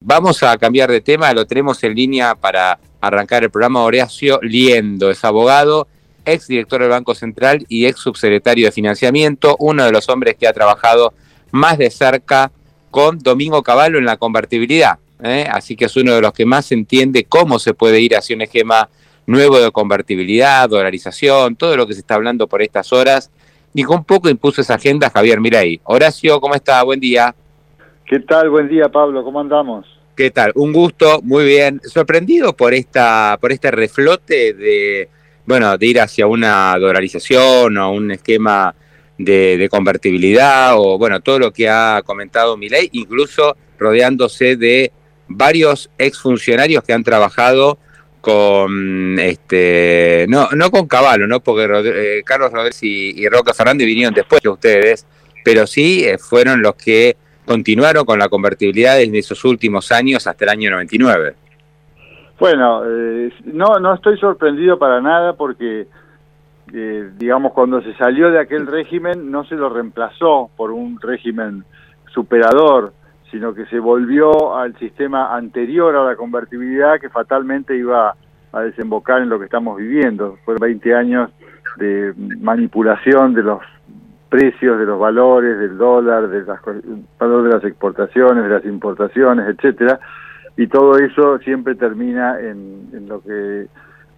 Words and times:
Vamos 0.00 0.44
a 0.44 0.56
cambiar 0.58 0.92
de 0.92 1.00
tema, 1.00 1.32
lo 1.32 1.44
tenemos 1.44 1.82
en 1.82 1.92
línea 1.92 2.36
para 2.36 2.78
arrancar 3.00 3.42
el 3.42 3.50
programa 3.50 3.82
Horacio 3.82 4.38
Liendo, 4.42 5.10
es 5.10 5.24
abogado, 5.24 5.88
ex 6.24 6.46
director 6.46 6.80
del 6.80 6.90
Banco 6.90 7.16
Central 7.16 7.66
y 7.68 7.86
ex 7.86 7.98
subsecretario 7.98 8.66
de 8.66 8.72
Financiamiento, 8.72 9.56
uno 9.58 9.84
de 9.84 9.90
los 9.90 10.08
hombres 10.08 10.36
que 10.36 10.46
ha 10.46 10.52
trabajado 10.52 11.14
más 11.50 11.78
de 11.78 11.90
cerca 11.90 12.52
con 12.92 13.18
Domingo 13.18 13.64
Cavallo 13.64 13.98
en 13.98 14.04
la 14.04 14.16
convertibilidad. 14.16 14.98
¿eh? 15.20 15.48
Así 15.50 15.74
que 15.74 15.86
es 15.86 15.96
uno 15.96 16.14
de 16.14 16.20
los 16.20 16.32
que 16.32 16.46
más 16.46 16.70
entiende 16.70 17.24
cómo 17.24 17.58
se 17.58 17.74
puede 17.74 18.00
ir 18.00 18.14
hacia 18.14 18.36
un 18.36 18.42
esquema 18.42 18.88
nuevo 19.26 19.58
de 19.58 19.72
convertibilidad, 19.72 20.68
dolarización, 20.68 21.56
todo 21.56 21.76
lo 21.76 21.88
que 21.88 21.94
se 21.94 22.00
está 22.00 22.14
hablando 22.14 22.46
por 22.46 22.62
estas 22.62 22.92
horas. 22.92 23.30
Y 23.74 23.82
con 23.82 24.04
poco 24.04 24.28
impuso 24.28 24.60
esa 24.60 24.74
agenda 24.74 25.10
Javier 25.10 25.40
Mirai. 25.40 25.80
Horacio, 25.84 26.40
¿cómo 26.40 26.54
está? 26.54 26.82
Buen 26.84 27.00
día. 27.00 27.34
¿Qué 28.08 28.20
tal? 28.20 28.48
Buen 28.48 28.68
día, 28.68 28.88
Pablo. 28.88 29.22
¿Cómo 29.22 29.38
andamos? 29.38 29.86
¿Qué 30.16 30.30
tal? 30.30 30.52
Un 30.54 30.72
gusto, 30.72 31.20
muy 31.22 31.44
bien. 31.44 31.78
Sorprendido 31.84 32.56
por 32.56 32.72
esta, 32.72 33.36
por 33.38 33.52
este 33.52 33.70
reflote 33.70 34.54
de, 34.54 35.10
bueno, 35.44 35.76
de 35.76 35.86
ir 35.86 36.00
hacia 36.00 36.26
una 36.26 36.74
dolarización 36.78 37.76
o 37.76 37.92
un 37.92 38.10
esquema 38.10 38.74
de, 39.18 39.68
convertibilidad 39.70 40.72
o 40.78 40.96
bueno, 40.96 41.20
todo 41.20 41.38
lo 41.38 41.52
que 41.52 41.68
ha 41.68 42.00
comentado 42.02 42.56
Milei, 42.56 42.88
incluso 42.92 43.58
rodeándose 43.78 44.56
de 44.56 44.90
varios 45.26 45.90
exfuncionarios 45.98 46.82
que 46.84 46.94
han 46.94 47.04
trabajado 47.04 47.78
con 48.22 49.18
este 49.18 50.24
no 50.28 50.48
no 50.52 50.70
con 50.70 50.88
Caballo, 50.88 51.26
no 51.26 51.40
porque 51.40 51.68
eh, 51.84 52.22
Carlos 52.24 52.52
Rodríguez 52.52 52.82
y, 52.82 53.22
y, 53.22 53.28
Roca 53.28 53.52
Fernández 53.52 53.86
vinieron 53.86 54.14
después 54.14 54.40
de 54.40 54.48
ustedes, 54.48 55.06
pero 55.44 55.66
sí 55.66 56.04
eh, 56.04 56.16
fueron 56.18 56.62
los 56.62 56.74
que 56.74 57.16
continuaron 57.48 58.04
con 58.04 58.18
la 58.18 58.28
convertibilidad 58.28 58.96
desde 58.96 59.18
esos 59.18 59.44
últimos 59.44 59.90
años 59.90 60.26
hasta 60.26 60.44
el 60.44 60.50
año 60.50 60.70
99. 60.70 61.34
Bueno, 62.38 62.82
eh, 62.86 63.32
no, 63.46 63.80
no 63.80 63.94
estoy 63.94 64.16
sorprendido 64.18 64.78
para 64.78 65.00
nada 65.00 65.32
porque, 65.32 65.88
eh, 66.72 67.10
digamos, 67.16 67.52
cuando 67.52 67.82
se 67.82 67.94
salió 67.94 68.30
de 68.30 68.38
aquel 68.38 68.66
régimen 68.66 69.30
no 69.30 69.44
se 69.44 69.56
lo 69.56 69.68
reemplazó 69.68 70.50
por 70.56 70.70
un 70.70 71.00
régimen 71.00 71.64
superador, 72.14 72.92
sino 73.30 73.54
que 73.54 73.66
se 73.66 73.80
volvió 73.80 74.56
al 74.56 74.78
sistema 74.78 75.34
anterior 75.34 75.96
a 75.96 76.04
la 76.04 76.16
convertibilidad 76.16 77.00
que 77.00 77.10
fatalmente 77.10 77.76
iba 77.76 78.14
a 78.52 78.60
desembocar 78.60 79.20
en 79.20 79.28
lo 79.28 79.38
que 79.38 79.46
estamos 79.46 79.76
viviendo. 79.76 80.38
Fueron 80.44 80.60
20 80.60 80.94
años 80.94 81.30
de 81.76 82.14
manipulación 82.40 83.34
de 83.34 83.42
los 83.42 83.60
precios 84.28 84.78
de 84.78 84.84
los 84.84 84.98
valores 84.98 85.58
del 85.58 85.78
dólar, 85.78 86.28
de 86.28 86.44
las, 86.44 86.60
valor 87.18 87.42
de 87.44 87.54
las 87.54 87.64
exportaciones, 87.64 88.44
de 88.44 88.50
las 88.50 88.64
importaciones, 88.64 89.48
etcétera, 89.48 89.98
y 90.56 90.66
todo 90.66 90.98
eso 90.98 91.38
siempre 91.38 91.74
termina 91.74 92.38
en, 92.40 92.88
en 92.92 93.08
lo 93.08 93.22
que 93.22 93.66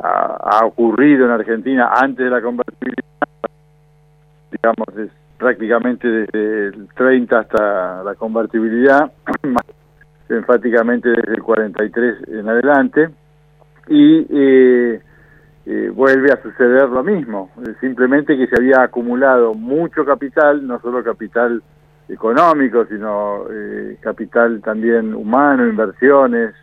ha, 0.03 0.65
ocurrido 0.65 1.27
en 1.27 1.33
Argentina 1.33 1.91
antes 1.95 2.25
de 2.25 2.31
la 2.31 2.41
convertibilidad, 2.41 3.05
digamos, 4.51 4.89
es 4.97 5.11
prácticamente 5.39 6.09
desde 6.09 6.67
el 6.69 6.89
30 6.95 7.39
hasta 7.39 8.03
la 8.03 8.15
convertibilidad, 8.15 9.13
más 9.43 9.65
enfáticamente 10.29 11.09
desde 11.11 11.35
el 11.35 11.43
43 11.43 12.29
en 12.29 12.49
adelante, 12.49 13.11
y 13.89 14.27
eh, 14.31 15.01
eh, 15.67 15.91
vuelve 15.95 16.33
a 16.33 16.43
suceder 16.43 16.89
lo 16.89 17.05
mismo, 17.05 17.51
eh, 17.63 17.75
simplemente 17.81 18.37
que 18.37 18.47
se 18.47 18.57
había 18.57 18.83
acumulado 18.83 19.55
mucho 19.55 20.05
capital, 20.07 20.67
no 20.67 20.81
solo 20.81 21.05
capital 21.05 21.63
económico, 22.09 22.87
sino 22.87 23.45
eh, 23.51 23.99
capital 24.01 24.63
también 24.63 25.15
humano, 25.15 25.69
inversiones 25.69 26.55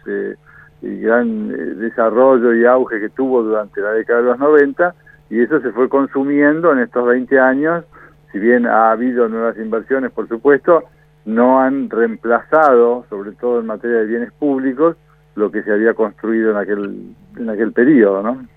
y 0.81 1.00
gran 1.00 1.47
desarrollo 1.80 2.53
y 2.53 2.66
auge 2.66 3.00
que 3.00 3.09
tuvo 3.09 3.44
durante 3.44 3.81
la 3.81 3.91
década 3.91 4.22
de 4.22 4.25
los 4.25 4.40
90, 4.40 4.96
y 5.30 5.41
eso 5.41 5.59
se 5.62 5.72
fue 5.72 5.90
consumiendo 5.90 6.72
en 6.72 6.80
estos 6.80 7.06
20 7.06 7.40
años, 7.40 7.86
si 8.31 8.40
bien 8.40 8.66
ha 8.66 8.91
habido 8.91 9.30
nuevas 9.30 9.57
inversiones, 9.57 10.12
por 10.12 10.28
supuesto, 10.28 10.84
no 11.25 11.59
han 11.59 11.90
reemplazado, 11.90 13.06
sobre 13.09 13.34
todo 13.34 13.59
en 13.59 13.68
materia 13.68 13.97
de 13.97 14.06
bienes 14.06 14.31
públicos, 14.34 14.96
lo 15.36 15.52
que 15.52 15.62
se 15.62 15.72
había 15.72 15.94
construido 15.94 16.52
en 16.52 16.57
aquel, 16.57 17.16
en 17.38 17.50
aquel 17.50 17.72
periodo, 17.74 18.24
¿no? 18.24 18.47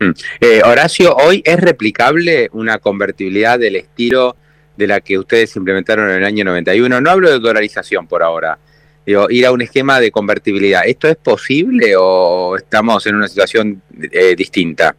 Mm. 0.00 0.10
Eh, 0.40 0.62
Horacio, 0.64 1.14
¿hoy 1.16 1.42
es 1.44 1.60
replicable 1.60 2.48
una 2.52 2.78
convertibilidad 2.78 3.58
del 3.58 3.76
estilo 3.76 4.36
de 4.76 4.86
la 4.86 5.00
que 5.00 5.18
ustedes 5.18 5.56
implementaron 5.56 6.08
en 6.10 6.16
el 6.16 6.24
año 6.24 6.44
91? 6.44 7.00
No 7.00 7.10
hablo 7.10 7.30
de 7.30 7.38
dolarización 7.40 8.06
por 8.06 8.22
ahora, 8.22 8.58
digo, 9.04 9.26
ir 9.28 9.44
a 9.46 9.52
un 9.52 9.62
esquema 9.62 9.98
de 9.98 10.12
convertibilidad. 10.12 10.82
¿Esto 10.86 11.08
es 11.08 11.16
posible 11.16 11.94
o 11.96 12.56
estamos 12.56 13.06
en 13.06 13.16
una 13.16 13.26
situación 13.26 13.82
eh, 14.12 14.36
distinta? 14.36 14.94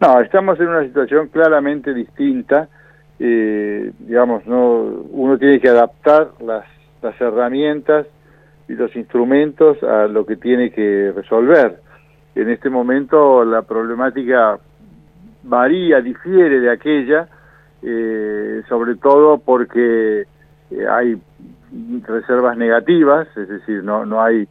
No, 0.00 0.20
estamos 0.20 0.58
en 0.60 0.68
una 0.68 0.84
situación 0.84 1.28
claramente 1.28 1.92
distinta. 1.92 2.68
Eh, 3.18 3.90
digamos, 4.00 4.46
no, 4.46 5.06
uno 5.10 5.38
tiene 5.38 5.60
que 5.60 5.68
adaptar 5.68 6.30
las, 6.44 6.64
las 7.02 7.20
herramientas 7.20 8.06
y 8.68 8.74
los 8.74 8.94
instrumentos 8.94 9.82
a 9.82 10.06
lo 10.06 10.24
que 10.26 10.36
tiene 10.36 10.70
que 10.70 11.12
resolver 11.14 11.82
en 12.34 12.48
este 12.50 12.70
momento 12.70 13.44
la 13.44 13.62
problemática 13.62 14.58
varía, 15.42 16.00
difiere 16.00 16.60
de 16.60 16.70
aquella, 16.70 17.28
eh, 17.82 18.62
sobre 18.68 18.96
todo 18.96 19.38
porque 19.38 20.26
eh, 20.70 20.88
hay 20.88 21.20
reservas 22.06 22.56
negativas, 22.56 23.28
es 23.36 23.48
decir, 23.48 23.82
no, 23.82 24.06
no 24.06 24.22
hay 24.22 24.48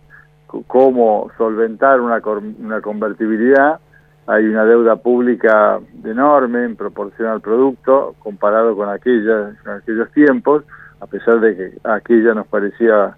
cómo 0.68 1.32
solventar 1.38 2.02
una, 2.02 2.22
una 2.60 2.82
convertibilidad, 2.82 3.80
hay 4.28 4.46
una 4.46 4.66
deuda 4.66 4.98
pública 4.98 5.80
enorme 6.04 6.66
en 6.66 6.76
proporción 6.76 7.30
al 7.30 7.42
producto 7.42 8.16
comparado 8.20 8.76
con, 8.76 8.90
aquella, 8.90 9.54
con 9.64 9.74
aquellos 9.74 10.12
tiempos, 10.12 10.64
a 11.00 11.08
pesar 11.08 11.40
de 11.40 11.56
que 11.56 11.72
aquella 11.84 12.34
nos 12.34 12.48
parecía 12.48 13.16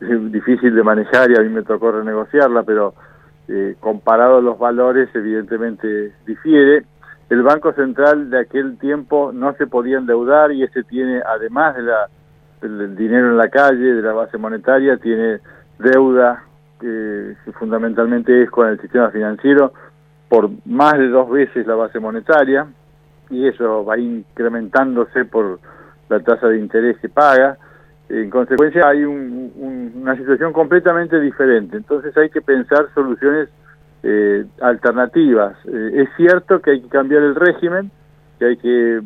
difícil 0.00 0.74
de 0.74 0.82
manejar 0.82 1.30
y 1.30 1.36
a 1.36 1.42
mí 1.42 1.48
me 1.48 1.62
tocó 1.62 1.92
renegociarla, 1.92 2.62
pero 2.64 2.94
eh, 3.48 3.76
comparado 3.80 4.38
a 4.38 4.42
los 4.42 4.58
valores, 4.58 5.08
evidentemente 5.14 6.12
difiere. 6.26 6.84
El 7.30 7.42
Banco 7.42 7.72
Central 7.72 8.30
de 8.30 8.40
aquel 8.40 8.78
tiempo 8.78 9.32
no 9.32 9.54
se 9.54 9.66
podía 9.66 9.98
endeudar 9.98 10.52
y 10.52 10.62
ese 10.62 10.82
tiene, 10.84 11.20
además 11.26 11.76
de 11.76 11.82
la, 11.82 12.08
del 12.60 12.96
dinero 12.96 13.30
en 13.30 13.36
la 13.36 13.48
calle, 13.48 13.94
de 13.94 14.02
la 14.02 14.12
base 14.12 14.38
monetaria, 14.38 14.96
tiene 14.98 15.40
deuda 15.78 16.44
que 16.80 17.34
fundamentalmente 17.58 18.42
es 18.42 18.50
con 18.50 18.68
el 18.68 18.80
sistema 18.80 19.10
financiero 19.10 19.72
por 20.28 20.50
más 20.64 20.94
de 20.98 21.08
dos 21.08 21.30
veces 21.30 21.66
la 21.66 21.76
base 21.76 22.00
monetaria 22.00 22.66
y 23.30 23.46
eso 23.46 23.84
va 23.84 23.98
incrementándose 23.98 25.24
por 25.24 25.60
la 26.08 26.20
tasa 26.20 26.48
de 26.48 26.58
interés 26.58 26.98
que 26.98 27.08
paga. 27.08 27.56
En 28.08 28.28
consecuencia 28.28 28.86
hay 28.86 29.02
una 29.04 30.16
situación 30.16 30.52
completamente 30.52 31.18
diferente, 31.20 31.78
entonces 31.78 32.14
hay 32.16 32.28
que 32.28 32.42
pensar 32.42 32.86
soluciones 32.94 33.48
eh, 34.06 34.44
alternativas. 34.60 35.56
Eh, 35.66 36.02
es 36.02 36.08
cierto 36.18 36.60
que 36.60 36.72
hay 36.72 36.82
que 36.82 36.88
cambiar 36.88 37.22
el 37.22 37.34
régimen, 37.34 37.90
que 38.38 38.44
hay 38.44 38.56
que 38.58 39.00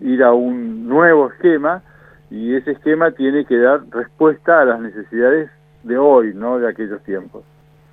ir 0.00 0.22
a 0.22 0.32
un 0.32 0.88
nuevo 0.88 1.32
esquema 1.32 1.82
y 2.30 2.54
ese 2.54 2.70
esquema 2.70 3.10
tiene 3.10 3.44
que 3.44 3.58
dar 3.58 3.80
respuesta 3.90 4.60
a 4.60 4.64
las 4.64 4.80
necesidades 4.80 5.50
de 5.82 5.98
hoy, 5.98 6.32
no 6.34 6.60
de 6.60 6.68
aquellos 6.68 7.02
tiempos. 7.02 7.42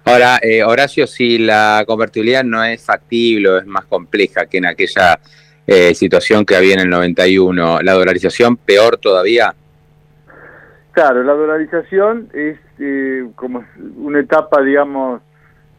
Ahora, 0.05 0.37
eh, 0.43 0.63
Horacio, 0.63 1.07
si 1.07 1.39
la 1.39 1.83
convertibilidad 1.87 2.43
no 2.43 2.63
es 2.63 2.85
factible 2.85 3.49
o 3.49 3.57
es 3.57 3.65
más 3.65 3.85
compleja 3.85 4.45
que 4.45 4.59
en 4.59 4.67
aquella 4.67 5.19
situación 5.93 6.45
que 6.45 6.57
había 6.57 6.73
en 6.73 6.81
el 6.81 6.89
91, 6.89 7.81
la 7.81 7.93
dolarización 7.93 8.57
peor 8.57 8.97
todavía. 8.97 9.55
Claro, 10.91 11.23
la 11.23 11.33
dolarización 11.33 12.27
es 12.33 12.59
eh, 12.79 13.25
como 13.35 13.63
una 13.95 14.19
etapa, 14.19 14.61
digamos, 14.61 15.21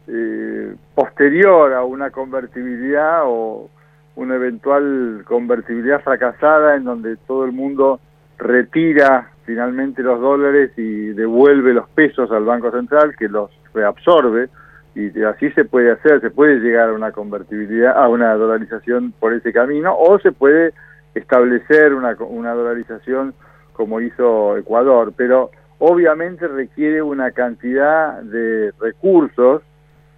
eh, 0.07 0.75
posterior 0.95 1.73
a 1.73 1.83
una 1.83 2.09
convertibilidad 2.09 3.21
o 3.25 3.69
una 4.15 4.35
eventual 4.35 5.23
convertibilidad 5.25 6.01
fracasada 6.01 6.75
en 6.75 6.83
donde 6.83 7.15
todo 7.27 7.45
el 7.45 7.51
mundo 7.51 7.99
retira 8.37 9.29
finalmente 9.45 10.01
los 10.01 10.19
dólares 10.19 10.71
y 10.77 11.09
devuelve 11.09 11.73
los 11.73 11.87
pesos 11.89 12.31
al 12.31 12.43
Banco 12.43 12.71
Central 12.71 13.15
que 13.15 13.29
los 13.29 13.51
reabsorbe 13.73 14.49
y 14.95 15.21
así 15.23 15.49
se 15.51 15.65
puede 15.65 15.91
hacer, 15.91 16.21
se 16.21 16.29
puede 16.29 16.59
llegar 16.59 16.89
a 16.89 16.93
una 16.93 17.11
convertibilidad, 17.11 17.97
a 17.97 18.07
una 18.09 18.33
dolarización 18.35 19.13
por 19.19 19.33
ese 19.33 19.51
camino 19.51 19.95
o 19.97 20.19
se 20.19 20.31
puede 20.31 20.73
establecer 21.15 21.93
una, 21.93 22.15
una 22.19 22.53
dolarización 22.53 23.33
como 23.73 24.01
hizo 24.01 24.57
Ecuador, 24.57 25.13
pero 25.15 25.51
obviamente 25.79 26.47
requiere 26.47 27.01
una 27.01 27.31
cantidad 27.31 28.21
de 28.21 28.71
recursos 28.79 29.61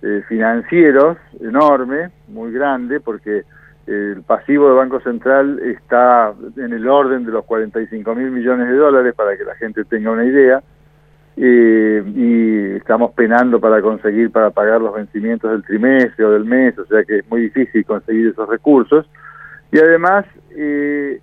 eh, 0.02 0.22
financieros 0.28 1.18
enorme, 1.40 2.12
muy 2.28 2.52
grande, 2.52 3.00
porque 3.00 3.44
el 3.88 4.24
pasivo 4.24 4.68
del 4.68 4.78
Banco 4.78 5.00
Central 5.00 5.60
está 5.60 6.34
en 6.58 6.74
el 6.74 6.88
orden 6.88 7.26
de 7.26 7.32
los 7.32 7.46
45 7.46 8.16
mil 8.16 8.32
millones 8.32 8.68
de 8.68 8.76
dólares, 8.76 9.14
para 9.16 9.38
que 9.38 9.44
la 9.44 9.56
gente 9.56 9.84
tenga 9.86 10.12
una 10.12 10.26
idea, 10.26 10.62
eh, 11.38 12.04
y 12.06 12.78
estamos 12.78 13.12
penando 13.12 13.60
para 13.60 13.82
conseguir, 13.82 14.32
para 14.32 14.52
pagar 14.52 14.82
los 14.82 14.94
vencimientos 14.94 15.52
del 15.52 15.64
trimestre 15.64 16.24
o 16.24 16.32
del 16.32 16.46
mes, 16.46 16.78
o 16.78 16.86
sea 16.86 17.04
que 17.04 17.20
es 17.20 17.30
muy 17.30 17.42
difícil 17.42 17.86
conseguir 17.86 18.28
esos 18.28 18.48
recursos. 18.48 19.06
Y 19.72 19.80
además, 19.80 20.26
eh, 20.56 21.20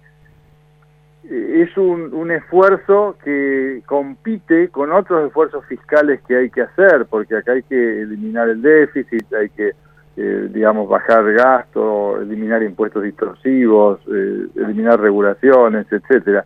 es 1.25 1.77
un, 1.77 2.13
un, 2.13 2.31
esfuerzo 2.31 3.17
que 3.25 3.83
compite 3.87 4.69
con 4.69 4.93
otros 4.93 5.27
esfuerzos 5.27 5.65
fiscales 5.67 6.21
que 6.27 6.37
hay 6.37 6.51
que 6.51 6.63
hacer, 6.63 7.07
porque 7.09 7.37
acá 7.37 7.53
hay 7.53 7.63
que 7.63 8.03
eliminar 8.03 8.49
el 8.49 8.61
déficit, 8.61 9.33
hay 9.33 9.49
que 9.51 9.73
eh, 10.15 10.51
digamos, 10.53 10.91
bajar 10.91 11.25
gastos, 11.33 12.21
eliminar 12.21 12.63
impuestos 12.63 13.03
distorsivos, 13.03 13.99
eh, 14.13 14.47
eliminar 14.57 15.01
regulaciones, 15.01 15.87
etcétera. 15.91 16.45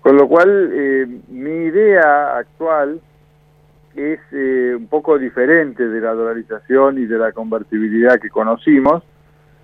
Con 0.00 0.16
lo 0.16 0.26
cual, 0.26 0.70
eh, 0.72 1.06
mi 1.28 1.66
idea 1.66 2.36
actual 2.36 3.00
es 3.94 4.18
un 4.32 4.88
poco 4.88 5.18
diferente 5.18 5.88
de 5.88 6.00
la 6.00 6.12
dolarización 6.12 6.98
y 6.98 7.06
de 7.06 7.16
la 7.16 7.32
convertibilidad 7.32 8.18
que 8.20 8.28
conocimos, 8.28 9.04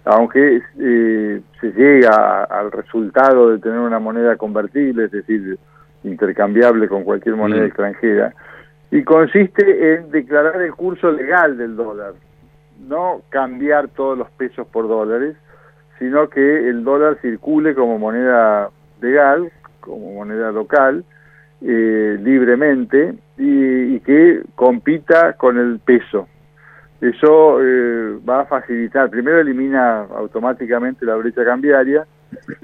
aunque 0.05 0.63
se 0.77 1.73
llega 1.73 2.45
al 2.45 2.73
resultado 2.73 3.51
de 3.51 3.59
tener 3.59 3.79
una 3.79 3.99
moneda 3.99 4.37
convertible, 4.37 5.05
es 5.05 5.13
decir, 5.13 5.59
intercambiable 6.05 6.89
con 6.89 7.05
cualquier 7.05 7.37
moneda 7.37 7.63
mm. 7.63 7.67
extranjera, 7.67 8.35
y 8.91 9.03
consiste 9.05 9.95
en 9.95 10.11
declarar 10.11 10.61
el 10.61 10.75
curso 10.75 11.11
legal 11.11 11.57
del 11.57 11.77
dólar 11.77 12.15
no 12.89 13.23
cambiar 13.29 13.89
todos 13.89 14.19
los 14.19 14.31
pesos 14.33 14.67
por 14.67 14.89
dólares, 14.89 15.37
sino 15.99 16.29
que 16.29 16.69
el 16.69 16.85
dólar 16.85 17.19
circule 17.21 17.75
como 17.75 17.99
moneda 17.99 18.71
legal, 19.01 19.51
como 19.81 20.13
moneda 20.13 20.51
local, 20.53 21.05
eh, 21.61 22.19
libremente 22.21 23.15
y, 23.39 24.01
que 24.01 24.43
compita 24.55 25.35
con 25.35 25.59
el 25.59 25.79
peso. 25.79 26.29
Eso 27.03 27.61
eh, 27.61 28.17
va 28.29 28.43
a 28.43 28.47
facilitar, 28.47 29.11
primero 29.11 29.41
elimina 29.41 30.03
automáticamente 30.03 31.05
la 31.05 31.17
brecha 31.17 31.45
cambiaria, 31.45 32.07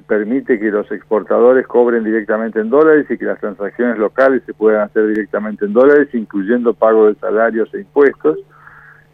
permite 0.07 0.61
que 0.61 0.71
los 0.71 0.91
exportadores 0.93 1.67
cobren 1.67 2.05
directamente 2.05 2.61
en 2.61 2.71
dólares 2.71 3.07
y 3.11 3.19
que 3.19 3.25
las 3.25 3.41
transacciones 3.41 3.99
locales 3.99 4.45
se 4.47 4.55
puedan 4.55 4.83
hacer 4.83 5.09
directamente 5.09 5.65
en 5.65 5.73
dólares, 5.73 6.09
incluyendo 6.13 6.73
pago 6.73 7.09
de 7.09 7.17
salarios 7.17 7.69
e 7.75 7.81
impuestos. 7.81 8.39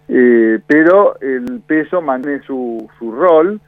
Eh, 0.08 0.60
pero 0.66 1.18
el 1.20 1.62
peso 1.66 2.02
mantiene 2.02 2.42
su, 2.42 2.86
su 2.98 3.10
rol 3.10 3.58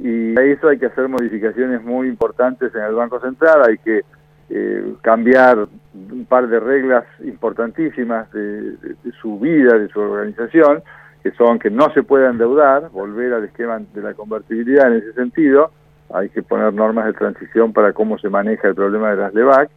y 0.00 0.36
a 0.36 0.42
eso 0.42 0.68
hay 0.68 0.78
que 0.78 0.86
hacer 0.86 1.08
modificaciones 1.08 1.80
muy 1.84 2.08
importantes 2.08 2.74
en 2.74 2.82
el 2.82 2.94
Banco 2.94 3.20
Central, 3.20 3.62
hay 3.64 3.78
que 3.78 4.02
eh, 4.50 4.94
cambiar 5.00 5.66
un 5.94 6.26
par 6.26 6.48
de 6.48 6.60
reglas 6.60 7.04
importantísimas 7.24 8.30
de, 8.32 8.76
su 9.22 9.38
vida, 9.38 9.78
de 9.78 9.88
su 9.88 10.00
organización, 10.00 10.82
que 11.24 11.32
son 11.32 11.58
que 11.58 11.70
no 11.70 11.90
se 11.94 12.02
puede 12.02 12.28
endeudar, 12.28 12.90
volver 12.90 13.32
al 13.32 13.44
esquema 13.44 13.80
de 13.94 14.02
la 14.02 14.12
convertibilidad 14.12 14.92
en 14.92 14.98
ese 14.98 15.14
sentido, 15.14 15.70
hay 16.12 16.28
que 16.28 16.42
poner 16.42 16.74
normas 16.74 17.06
de 17.06 17.14
transición 17.14 17.72
para 17.72 17.94
cómo 17.94 18.18
se 18.18 18.28
maneja 18.28 18.68
el 18.68 18.74
problema 18.74 19.10
de 19.10 19.16
las 19.16 19.32
LEVAC, 19.32 19.70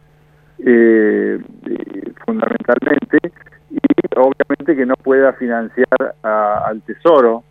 eh, 0.58 1.38
fundamentalmente, 2.26 3.32
obviamente 4.14 4.76
que 4.76 4.84
no 4.84 4.94
pueda 4.96 5.32
financiar 5.32 6.14
al 6.22 6.82
Tesoro 6.82 7.44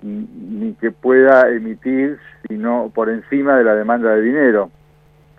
ni 0.00 0.72
que 0.80 0.90
pueda 0.90 1.50
emitir 1.50 2.18
sino 2.48 2.90
por 2.94 3.10
encima 3.10 3.58
de 3.58 3.64
la 3.64 3.74
demanda 3.74 4.14
de 4.14 4.22
dinero. 4.22 4.70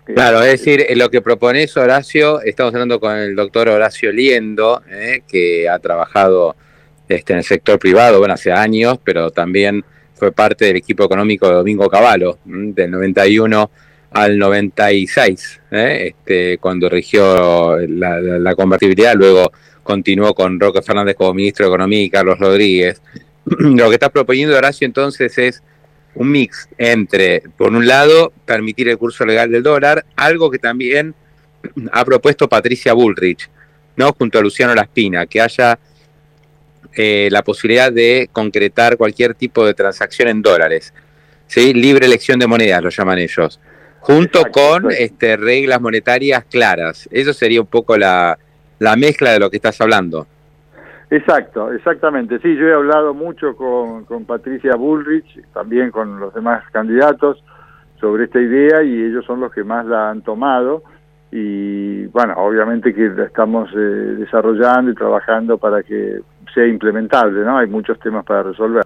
Claro, 0.04 0.42
es 0.42 0.52
decir, 0.64 0.86
lo 0.96 1.08
que 1.08 1.20
propones, 1.20 1.76
Horacio, 1.76 2.40
estamos 2.42 2.72
hablando 2.72 3.00
con 3.00 3.16
el 3.16 3.34
doctor 3.34 3.68
Horacio 3.68 4.12
Liendo, 4.12 4.82
eh, 4.88 5.22
que 5.26 5.68
ha 5.68 5.80
trabajado 5.80 6.54
este, 7.08 7.32
en 7.32 7.38
el 7.38 7.44
sector 7.44 7.78
privado, 7.78 8.18
bueno, 8.18 8.34
hace 8.34 8.52
años, 8.52 8.98
pero 9.02 9.30
también 9.30 9.84
fue 10.14 10.32
parte 10.32 10.64
del 10.64 10.76
equipo 10.76 11.04
económico 11.04 11.48
de 11.48 11.54
Domingo 11.54 11.88
Cavallo, 11.88 12.38
del 12.44 12.90
91 12.90 13.70
al 14.10 14.38
96, 14.38 15.60
eh, 15.70 16.06
este, 16.08 16.58
cuando 16.58 16.88
rigió 16.88 17.76
la, 17.86 18.18
la, 18.20 18.54
convertibilidad, 18.54 19.14
luego 19.14 19.52
continuó 19.82 20.34
con 20.34 20.58
Roque 20.58 20.80
Fernández 20.80 21.16
como 21.16 21.34
ministro 21.34 21.66
de 21.66 21.70
Economía 21.70 22.02
y 22.02 22.10
Carlos 22.10 22.38
Rodríguez. 22.38 23.02
Lo 23.44 23.88
que 23.88 23.94
está 23.94 24.08
proponiendo 24.08 24.56
Horacio 24.56 24.86
entonces 24.86 25.36
es 25.36 25.62
un 26.14 26.30
mix 26.30 26.68
entre, 26.78 27.42
por 27.56 27.72
un 27.72 27.86
lado, 27.86 28.32
permitir 28.46 28.88
el 28.88 28.96
curso 28.96 29.26
legal 29.26 29.50
del 29.50 29.62
dólar, 29.62 30.06
algo 30.16 30.50
que 30.50 30.58
también 30.58 31.14
ha 31.92 32.04
propuesto 32.04 32.48
Patricia 32.48 32.94
Bullrich, 32.94 33.50
¿no? 33.96 34.12
junto 34.12 34.38
a 34.38 34.42
Luciano 34.42 34.74
Laspina, 34.74 35.26
que 35.26 35.42
haya 35.42 35.78
eh, 36.96 37.28
la 37.30 37.42
posibilidad 37.42 37.92
de 37.92 38.28
concretar 38.32 38.96
cualquier 38.96 39.34
tipo 39.34 39.66
de 39.66 39.74
transacción 39.74 40.28
en 40.28 40.42
dólares. 40.42 40.94
¿sí? 41.46 41.74
Libre 41.74 42.06
elección 42.06 42.38
de 42.38 42.46
monedas, 42.46 42.82
lo 42.82 42.90
llaman 42.90 43.18
ellos. 43.18 43.60
Junto 44.00 44.44
con 44.52 44.90
este, 44.90 45.36
reglas 45.36 45.80
monetarias 45.80 46.44
claras. 46.44 47.08
Eso 47.10 47.32
sería 47.32 47.60
un 47.60 47.66
poco 47.66 47.96
la, 47.96 48.38
la 48.78 48.96
mezcla 48.96 49.32
de 49.32 49.40
lo 49.40 49.50
que 49.50 49.56
estás 49.56 49.80
hablando. 49.80 50.26
Exacto, 51.10 51.72
exactamente. 51.72 52.38
Sí, 52.40 52.56
yo 52.56 52.66
he 52.66 52.74
hablado 52.74 53.14
mucho 53.14 53.56
con, 53.56 54.04
con 54.04 54.24
Patricia 54.24 54.74
Bullrich, 54.74 55.40
también 55.52 55.90
con 55.90 56.18
los 56.18 56.34
demás 56.34 56.64
candidatos 56.72 57.42
sobre 58.00 58.24
esta 58.24 58.40
idea 58.40 58.82
y 58.82 59.04
ellos 59.04 59.24
son 59.24 59.40
los 59.40 59.52
que 59.52 59.64
más 59.64 59.86
la 59.86 60.10
han 60.10 60.22
tomado 60.22 60.82
y 61.30 62.06
bueno, 62.06 62.34
obviamente 62.36 62.94
que 62.94 63.08
la 63.08 63.24
estamos 63.24 63.68
eh, 63.74 63.78
desarrollando 63.78 64.90
y 64.90 64.94
trabajando 64.94 65.58
para 65.58 65.82
que 65.82 66.20
sea 66.56 66.66
implementable, 66.66 67.44
¿no? 67.44 67.58
Hay 67.58 67.66
muchos 67.66 68.00
temas 68.00 68.24
para 68.24 68.42
resolver. 68.44 68.82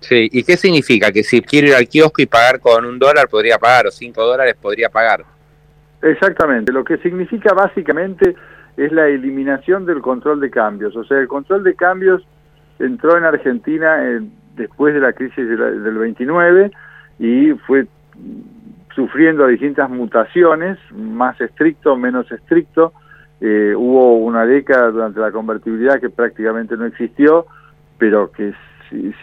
Sí, 0.00 0.28
¿y 0.32 0.42
qué 0.42 0.56
significa? 0.56 1.12
Que 1.12 1.22
si 1.22 1.40
quiero 1.40 1.68
ir 1.68 1.74
al 1.74 1.88
kiosco 1.88 2.20
y 2.20 2.26
pagar 2.26 2.58
con 2.58 2.84
un 2.84 2.98
dólar, 2.98 3.28
podría 3.30 3.58
pagar, 3.58 3.86
o 3.86 3.90
cinco 3.92 4.22
dólares, 4.24 4.56
podría 4.60 4.88
pagar. 4.88 5.24
Exactamente, 6.02 6.72
lo 6.72 6.82
que 6.82 6.98
significa 6.98 7.54
básicamente 7.54 8.34
es 8.76 8.92
la 8.92 9.06
eliminación 9.06 9.86
del 9.86 10.02
control 10.02 10.40
de 10.40 10.50
cambios. 10.50 10.96
O 10.96 11.04
sea, 11.04 11.18
el 11.18 11.28
control 11.28 11.62
de 11.62 11.74
cambios 11.76 12.26
entró 12.80 13.16
en 13.16 13.24
Argentina 13.24 13.98
después 14.56 14.92
de 14.92 15.00
la 15.00 15.12
crisis 15.12 15.48
del 15.48 15.98
29 15.98 16.72
y 17.20 17.52
fue 17.66 17.86
sufriendo 18.96 19.46
distintas 19.46 19.88
mutaciones, 19.90 20.76
más 20.92 21.40
estricto, 21.40 21.96
menos 21.96 22.30
estricto. 22.32 22.92
Eh, 23.40 23.74
hubo 23.76 24.16
una 24.18 24.46
década 24.46 24.90
durante 24.90 25.20
la 25.20 25.30
convertibilidad 25.30 26.00
que 26.00 26.10
prácticamente 26.10 26.76
no 26.76 26.86
existió, 26.86 27.46
pero 27.98 28.30
que 28.30 28.54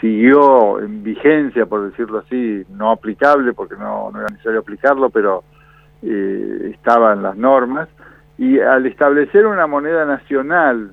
siguió 0.01 0.79
en 0.79 1.03
vigencia, 1.03 1.65
por 1.65 1.89
decirlo 1.89 2.19
así, 2.19 2.63
no 2.69 2.91
aplicable, 2.91 3.53
porque 3.53 3.75
no, 3.75 4.11
no 4.11 4.19
era 4.19 4.29
necesario 4.29 4.59
aplicarlo, 4.59 5.09
pero 5.09 5.43
eh, 6.01 6.71
estaba 6.73 7.13
en 7.13 7.23
las 7.23 7.37
normas 7.37 7.87
y 8.37 8.59
al 8.59 8.85
establecer 8.85 9.45
una 9.45 9.67
moneda 9.67 10.05
nacional 10.05 10.91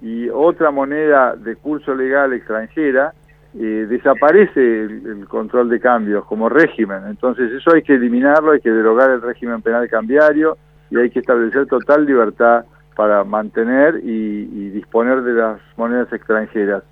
y 0.00 0.28
otra 0.28 0.70
moneda 0.70 1.36
de 1.36 1.56
curso 1.56 1.94
legal 1.94 2.32
extranjera, 2.32 3.12
eh, 3.58 3.86
desaparece 3.88 4.82
el, 4.82 5.26
control 5.28 5.68
de 5.68 5.80
cambios 5.80 6.24
como 6.24 6.48
régimen. 6.48 7.02
Entonces 7.06 7.52
eso 7.52 7.72
hay 7.74 7.82
que 7.82 7.94
eliminarlo, 7.94 8.52
hay 8.52 8.60
que 8.60 8.70
derogar 8.70 9.10
el 9.10 9.22
régimen 9.22 9.62
penal 9.62 9.88
cambiario 9.88 10.56
y 10.92 10.98
hay 10.98 11.10
que 11.10 11.20
establecer 11.20 11.66
total 11.66 12.06
libertad 12.06 12.64
para 12.94 13.24
mantener 13.24 14.00
y, 14.04 14.68
disponer 14.70 15.22
de 15.22 15.32
las 15.32 15.60
monedas 15.76 16.12
extranjeras. 16.12 16.82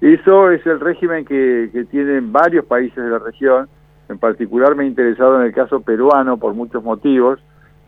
Eso 0.00 0.50
es 0.50 0.66
el 0.66 0.80
régimen 0.80 1.24
que, 1.24 1.70
que 1.72 1.84
tienen 1.84 2.32
varios 2.32 2.64
países 2.64 3.02
de 3.02 3.08
la 3.08 3.18
región, 3.18 3.68
en 4.08 4.18
particular 4.18 4.74
me 4.74 4.84
he 4.84 4.86
interesado 4.86 5.40
en 5.40 5.46
el 5.46 5.52
caso 5.54 5.80
peruano 5.80 6.36
por 6.36 6.54
muchos 6.54 6.82
motivos. 6.82 7.38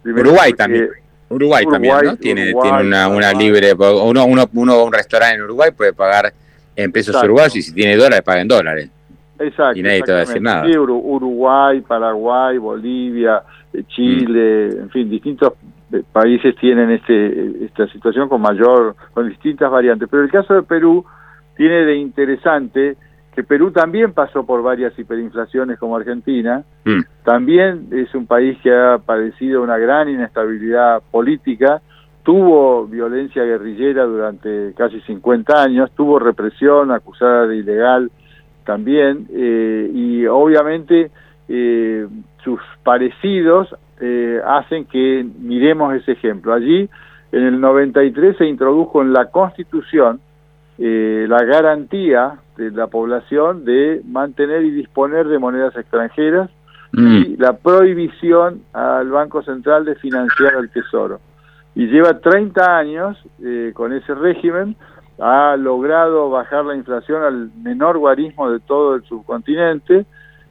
Uruguay 0.04 0.52
también. 0.52 0.88
Uruguay, 1.30 1.64
también, 1.70 1.96
¿no? 2.02 2.16
Tiene, 2.16 2.54
tiene 2.62 2.82
una, 2.82 3.08
una 3.08 3.32
libre. 3.34 3.74
Uno, 3.74 4.24
uno, 4.24 4.48
uno, 4.54 4.84
un 4.84 4.92
restaurante 4.92 5.36
en 5.36 5.42
Uruguay 5.42 5.70
puede 5.76 5.92
pagar 5.92 6.32
en 6.74 6.90
pesos 6.90 7.22
uruguayos 7.22 7.56
y 7.56 7.62
si 7.62 7.74
tiene 7.74 7.96
dólares, 7.96 8.22
paga 8.22 8.40
en 8.40 8.48
dólares. 8.48 8.90
Exacto. 9.38 9.78
Y 9.78 9.82
nadie 9.82 10.02
te 10.02 10.12
va 10.12 10.18
a 10.18 10.20
decir 10.20 10.42
nada. 10.42 10.66
Uruguay, 10.80 11.80
Paraguay, 11.82 12.58
Bolivia, 12.58 13.42
eh, 13.72 13.84
Chile, 13.86 14.68
mm. 14.68 14.80
en 14.82 14.90
fin, 14.90 15.10
distintos 15.10 15.54
países 16.12 16.54
tienen 16.56 16.90
este, 16.90 17.64
esta 17.64 17.86
situación 17.88 18.28
con 18.28 18.40
mayor, 18.40 18.94
con 19.14 19.28
distintas 19.28 19.70
variantes. 19.70 20.08
Pero 20.10 20.24
el 20.24 20.30
caso 20.30 20.54
de 20.54 20.62
Perú 20.62 21.04
tiene 21.56 21.84
de 21.84 21.96
interesante 21.96 22.96
que 23.34 23.44
Perú 23.44 23.70
también 23.70 24.12
pasó 24.14 24.44
por 24.44 24.62
varias 24.62 24.98
hiperinflaciones 24.98 25.78
como 25.78 25.96
Argentina, 25.96 26.64
mm. 26.84 27.00
también 27.24 27.86
es 27.92 28.12
un 28.14 28.26
país 28.26 28.58
que 28.62 28.74
ha 28.74 28.98
padecido 28.98 29.62
una 29.62 29.78
gran 29.78 30.08
inestabilidad 30.08 31.02
política, 31.08 31.80
tuvo 32.24 32.86
violencia 32.86 33.44
guerrillera 33.44 34.04
durante 34.04 34.74
casi 34.76 35.00
50 35.02 35.62
años, 35.62 35.90
tuvo 35.94 36.18
represión 36.18 36.90
acusada 36.90 37.46
de 37.46 37.58
ilegal 37.58 38.10
también, 38.68 39.26
eh, 39.32 39.90
y 39.94 40.26
obviamente 40.26 41.10
eh, 41.48 42.06
sus 42.44 42.60
parecidos 42.84 43.74
eh, 43.98 44.42
hacen 44.46 44.84
que 44.84 45.26
miremos 45.40 45.94
ese 45.94 46.12
ejemplo. 46.12 46.52
Allí, 46.52 46.86
en 47.32 47.42
el 47.44 47.58
93, 47.58 48.36
se 48.36 48.44
introdujo 48.44 49.00
en 49.00 49.14
la 49.14 49.30
Constitución 49.30 50.20
la 50.80 51.42
garantía 51.42 52.38
de 52.56 52.70
la 52.70 52.86
población 52.86 53.64
de 53.64 54.00
mantener 54.04 54.62
y 54.62 54.70
disponer 54.70 55.26
de 55.26 55.40
monedas 55.40 55.74
extranjeras 55.74 56.50
mm. 56.92 57.16
y 57.16 57.36
la 57.36 57.54
prohibición 57.54 58.60
al 58.72 59.10
Banco 59.10 59.42
Central 59.42 59.84
de 59.86 59.96
financiar 59.96 60.54
el 60.54 60.70
Tesoro 60.70 61.18
y 61.74 61.86
lleva 61.86 62.18
30 62.20 62.76
años 62.76 63.16
eh, 63.42 63.70
con 63.72 63.92
ese 63.92 64.14
régimen, 64.14 64.76
ha 65.18 65.56
logrado 65.56 66.30
bajar 66.30 66.64
la 66.64 66.76
inflación 66.76 67.22
al 67.22 67.50
menor 67.62 67.98
guarismo 67.98 68.50
de 68.50 68.60
todo 68.60 68.94
el 68.94 69.02
subcontinente 69.04 70.06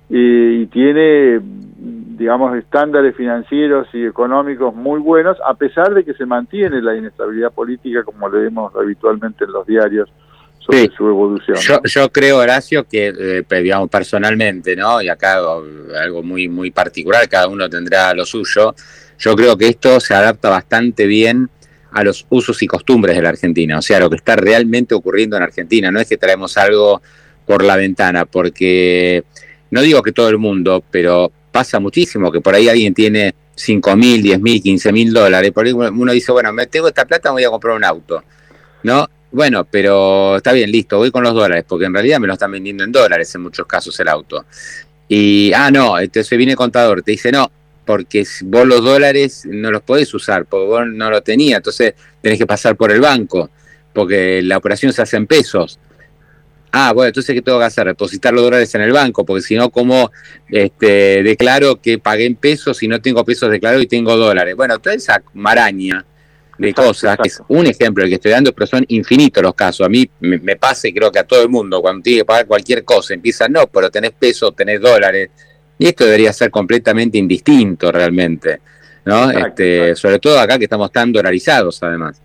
y 0.09 0.65
tiene, 0.67 1.39
digamos, 1.41 2.55
estándares 2.57 3.15
financieros 3.15 3.87
y 3.93 4.05
económicos 4.05 4.73
muy 4.73 4.99
buenos, 4.99 5.37
a 5.45 5.53
pesar 5.53 5.93
de 5.93 6.05
que 6.05 6.13
se 6.13 6.25
mantiene 6.25 6.81
la 6.81 6.95
inestabilidad 6.95 7.51
política, 7.51 8.03
como 8.03 8.29
leemos 8.29 8.73
habitualmente 8.75 9.45
en 9.45 9.51
los 9.51 9.65
diarios 9.67 10.09
sobre 10.59 10.89
su 10.89 11.07
evolución. 11.07 11.57
Yo, 11.83 12.09
creo, 12.09 12.37
Horacio, 12.37 12.85
que, 12.85 13.13
eh, 13.17 13.61
digamos, 13.61 13.89
personalmente, 13.89 14.75
¿no? 14.75 15.01
Y 15.01 15.09
acá 15.09 15.39
algo 16.01 16.23
muy, 16.23 16.47
muy 16.47 16.71
particular, 16.71 17.27
cada 17.29 17.47
uno 17.47 17.69
tendrá 17.69 18.13
lo 18.13 18.25
suyo 18.25 18.73
yo 19.19 19.35
creo 19.35 19.57
que 19.57 19.67
esto 19.67 19.99
se 19.99 20.13
adapta 20.13 20.49
bastante 20.49 21.07
bien 21.07 21.49
a 21.97 22.03
los 22.03 22.27
usos 22.29 22.61
y 22.61 22.67
costumbres 22.67 23.15
de 23.15 23.23
la 23.23 23.29
Argentina, 23.29 23.79
o 23.79 23.81
sea, 23.81 23.99
lo 23.99 24.07
que 24.07 24.17
está 24.17 24.35
realmente 24.35 24.93
ocurriendo 24.93 25.35
en 25.35 25.41
Argentina. 25.41 25.89
No 25.89 25.99
es 25.99 26.07
que 26.07 26.17
traemos 26.17 26.55
algo 26.55 27.01
por 27.47 27.63
la 27.63 27.75
ventana, 27.75 28.25
porque 28.25 29.23
no 29.71 29.81
digo 29.81 30.03
que 30.03 30.11
todo 30.11 30.29
el 30.29 30.37
mundo, 30.37 30.83
pero 30.91 31.31
pasa 31.51 31.79
muchísimo 31.79 32.31
que 32.31 32.39
por 32.39 32.53
ahí 32.53 32.69
alguien 32.69 32.93
tiene 32.93 33.33
5 33.55 33.95
mil, 33.95 34.21
10 34.21 34.39
mil, 34.39 34.61
15 34.61 34.91
mil 34.91 35.11
dólares. 35.11 35.51
Por 35.51 35.65
ahí 35.65 35.71
uno 35.73 36.11
dice, 36.11 36.31
bueno, 36.31 36.53
me 36.53 36.67
tengo 36.67 36.87
esta 36.87 37.03
plata, 37.05 37.31
voy 37.31 37.43
a 37.45 37.49
comprar 37.49 37.75
un 37.75 37.83
auto. 37.83 38.23
¿No? 38.83 39.09
Bueno, 39.31 39.65
pero 39.65 40.35
está 40.35 40.53
bien, 40.53 40.71
listo, 40.71 40.99
voy 40.99 41.09
con 41.09 41.23
los 41.23 41.33
dólares, 41.33 41.65
porque 41.67 41.85
en 41.85 41.95
realidad 41.95 42.19
me 42.19 42.27
lo 42.27 42.33
están 42.33 42.51
vendiendo 42.51 42.83
en 42.83 42.91
dólares 42.91 43.33
en 43.33 43.41
muchos 43.41 43.65
casos 43.65 43.99
el 43.99 44.07
auto. 44.07 44.45
Y, 45.07 45.51
ah, 45.55 45.71
no, 45.71 45.97
entonces 45.97 46.37
viene 46.37 46.51
el 46.51 46.57
contador, 46.57 47.01
te 47.01 47.11
dice, 47.11 47.31
no, 47.31 47.49
porque 47.87 48.25
vos 48.43 48.67
los 48.67 48.83
dólares 48.83 49.43
no 49.45 49.71
los 49.71 49.81
podés 49.81 50.13
usar, 50.13 50.45
porque 50.45 50.67
vos 50.67 50.81
no 50.85 51.09
lo 51.09 51.23
tenías, 51.23 51.57
entonces 51.57 51.95
tenés 52.21 52.37
que 52.37 52.45
pasar 52.45 52.75
por 52.75 52.91
el 52.91 52.99
banco, 52.99 53.49
porque 53.93 54.41
la 54.43 54.57
operación 54.57 54.91
se 54.91 55.01
hace 55.01 55.15
en 55.15 55.25
pesos. 55.25 55.79
Ah, 56.73 56.91
bueno, 56.93 57.07
entonces 57.07 57.33
¿qué 57.33 57.41
tengo 57.41 57.57
que 57.59 57.65
hacer? 57.65 57.87
Depositar 57.87 58.33
los 58.33 58.43
dólares 58.43 58.75
en 58.75 58.81
el 58.81 58.91
banco, 58.91 59.25
porque 59.25 59.41
si 59.41 59.55
no, 59.55 59.69
¿cómo 59.69 60.11
este, 60.49 61.23
declaro 61.23 61.77
que 61.81 61.97
pagué 61.97 62.25
en 62.25 62.35
pesos 62.35 62.77
si 62.77 62.89
no 62.89 63.01
tengo 63.01 63.23
pesos 63.23 63.49
declarados 63.49 63.85
y 63.85 63.87
tengo 63.87 64.17
dólares? 64.17 64.53
Bueno, 64.53 64.77
toda 64.79 64.93
esa 64.93 65.23
maraña 65.33 66.05
de 66.57 66.73
cosas, 66.73 67.17
que 67.23 67.29
es 67.29 67.41
un 67.47 67.67
ejemplo 67.67 68.03
el 68.03 68.09
que 68.09 68.15
estoy 68.15 68.31
dando, 68.31 68.51
pero 68.53 68.67
son 68.67 68.83
infinitos 68.89 69.41
los 69.41 69.55
casos. 69.55 69.85
A 69.85 69.89
mí 69.89 70.09
me, 70.19 70.39
me 70.39 70.57
pasa 70.57 70.89
y 70.89 70.93
creo 70.93 71.09
que 71.09 71.19
a 71.19 71.23
todo 71.23 71.41
el 71.41 71.47
mundo, 71.47 71.81
cuando 71.81 72.03
tiene 72.03 72.19
que 72.19 72.25
pagar 72.25 72.47
cualquier 72.47 72.83
cosa, 72.83 73.13
empieza, 73.13 73.47
no, 73.47 73.65
pero 73.67 73.89
tenés 73.89 74.11
pesos, 74.11 74.53
tenés 74.53 74.81
dólares, 74.81 75.29
y 75.79 75.87
esto 75.87 76.05
debería 76.05 76.33
ser 76.33 76.49
completamente 76.51 77.17
indistinto 77.17 77.91
realmente, 77.91 78.59
¿no? 79.05 79.29
este, 79.29 79.95
Sobre 79.95 80.19
todo 80.19 80.39
acá 80.39 80.57
que 80.57 80.65
estamos 80.65 80.91
tan 80.91 81.11
dolarizados 81.11 81.81
además. 81.83 82.21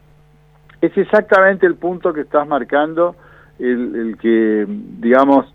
Es 0.81 0.97
exactamente 0.97 1.67
el 1.67 1.77
punto 1.77 2.13
que 2.13 2.23
estás 2.23 2.47
marcando, 2.47 3.15
el, 3.59 4.17
que, 4.21 4.67
digamos, 4.69 5.47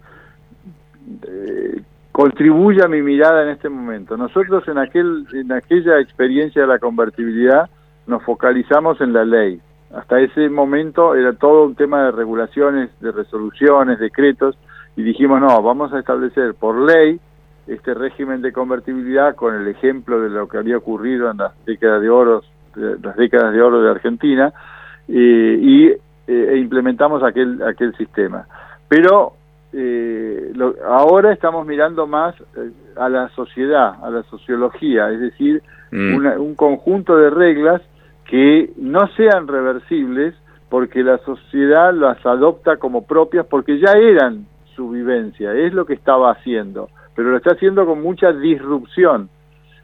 eh, 1.27 1.81
contribuye 2.11 2.81
a 2.83 2.87
mi 2.87 3.01
mirada 3.01 3.43
en 3.43 3.49
este 3.49 3.67
momento. 3.67 4.15
Nosotros 4.15 4.65
en, 4.67 4.77
aquel, 4.77 5.27
en 5.33 5.51
aquella 5.51 5.99
experiencia 5.99 6.61
de 6.61 6.67
la 6.67 6.79
convertibilidad 6.79 7.69
nos 8.05 8.23
focalizamos 8.23 9.01
en 9.01 9.11
la 9.11 9.25
ley. 9.25 9.59
Hasta 9.93 10.19
ese 10.19 10.49
momento 10.49 11.15
era 11.15 11.33
todo 11.33 11.65
un 11.65 11.75
tema 11.75 12.05
de 12.05 12.11
regulaciones, 12.11 12.89
de 12.99 13.11
resoluciones, 13.11 13.99
decretos, 13.99 14.57
y 14.95 15.03
dijimos, 15.03 15.41
no, 15.41 15.61
vamos 15.61 15.93
a 15.93 15.99
establecer 15.99 16.53
por 16.55 16.75
ley 16.75 17.19
este 17.67 17.93
régimen 17.93 18.41
de 18.41 18.51
convertibilidad 18.51 19.35
con 19.35 19.55
el 19.55 19.67
ejemplo 19.67 20.21
de 20.21 20.29
lo 20.29 20.47
que 20.47 20.57
había 20.57 20.77
ocurrido 20.77 21.29
en 21.29 21.37
las 21.37 21.53
décadas 21.65 22.01
de 22.01 22.09
oro, 22.09 22.43
las 22.75 23.15
décadas 23.15 23.53
de 23.53 23.61
oro 23.61 23.81
de 23.81 23.91
Argentina, 23.91 24.53
eh, 25.07 25.59
y 25.61 25.87
eh, 25.87 25.99
e 26.27 26.57
implementamos 26.57 27.23
aquel, 27.23 27.61
aquel 27.63 27.95
sistema. 27.95 28.45
Pero 28.87 29.33
eh, 29.73 30.53
ahora 30.85 31.31
estamos 31.33 31.65
mirando 31.65 32.07
más 32.07 32.35
a 32.95 33.09
la 33.09 33.29
sociedad, 33.29 33.95
a 34.03 34.09
la 34.09 34.23
sociología, 34.23 35.11
es 35.11 35.19
decir, 35.19 35.61
mm. 35.91 36.39
un 36.39 36.55
conjunto 36.55 37.15
de 37.17 37.29
reglas 37.29 37.81
que 38.25 38.71
no 38.77 39.07
sean 39.15 39.47
reversibles 39.47 40.35
porque 40.69 41.03
la 41.03 41.17
sociedad 41.19 41.93
las 41.93 42.25
adopta 42.25 42.77
como 42.77 43.05
propias 43.05 43.45
porque 43.45 43.79
ya 43.79 43.93
eran 43.93 44.45
su 44.75 44.89
vivencia, 44.89 45.53
es 45.53 45.73
lo 45.73 45.85
que 45.85 45.93
estaba 45.93 46.31
haciendo 46.31 46.89
pero 47.17 47.31
lo 47.31 47.37
está 47.37 47.53
haciendo 47.53 47.83
con 47.87 47.99
mucha 47.99 48.31
disrupción. 48.31 49.27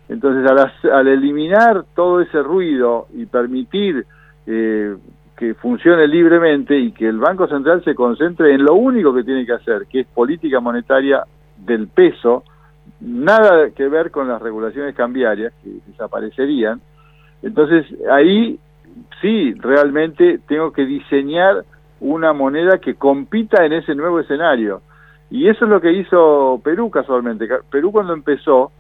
Entonces, 0.08 0.48
al, 0.86 1.08
eliminar 1.08 1.84
todo 1.96 2.22
ese 2.22 2.44
ruido 2.44 3.08
y 3.12 3.26
permitir 3.26 4.06
eh, 4.46 4.96
que 5.36 5.56
funcione 5.56 6.08
libremente 6.08 6.78
y 6.78 6.92
que 6.92 7.08
el 7.08 7.18
Banco 7.18 7.48
Central 7.48 7.84
se 7.84 7.96
concentre 7.96 8.54
en 8.54 8.64
lo 8.64 8.76
único 8.76 9.16
que 9.16 9.24
tiene 9.24 9.48
que 9.48 9.54
hacer, 9.54 9.88
que 9.88 10.02
es 10.02 10.08
política 10.14 10.60
monetaria 10.60 11.24
del 11.58 11.88
peso, 11.88 12.44
nada 13.02 13.72
que 13.72 13.88
ver 13.88 14.12
con 14.12 14.28
las 14.28 14.40
regulaciones 14.40 14.94
cambiarias, 14.94 15.54
que 15.64 15.72
desaparecerían, 15.88 16.82
entonces 17.42 17.88
ahí 18.12 18.60
sí, 19.22 19.56
realmente 19.56 20.40
tengo 20.48 20.72
que 20.72 20.86
diseñar 20.86 21.66
una 22.00 22.32
moneda 22.32 22.78
que 22.78 22.94
compita 22.94 23.66
en 23.66 23.74
ese 23.74 23.96
nuevo 23.96 24.20
escenario 24.20 24.84
y 25.34 25.50
eso 25.50 25.66
es 25.66 25.72
lo 25.72 25.82
que 25.82 25.92
hizo 25.92 26.62
Perú 26.64 26.92
casualmente. 26.92 27.48
Perú 27.72 27.92
cuando 27.92 28.14
empezó, 28.14 28.72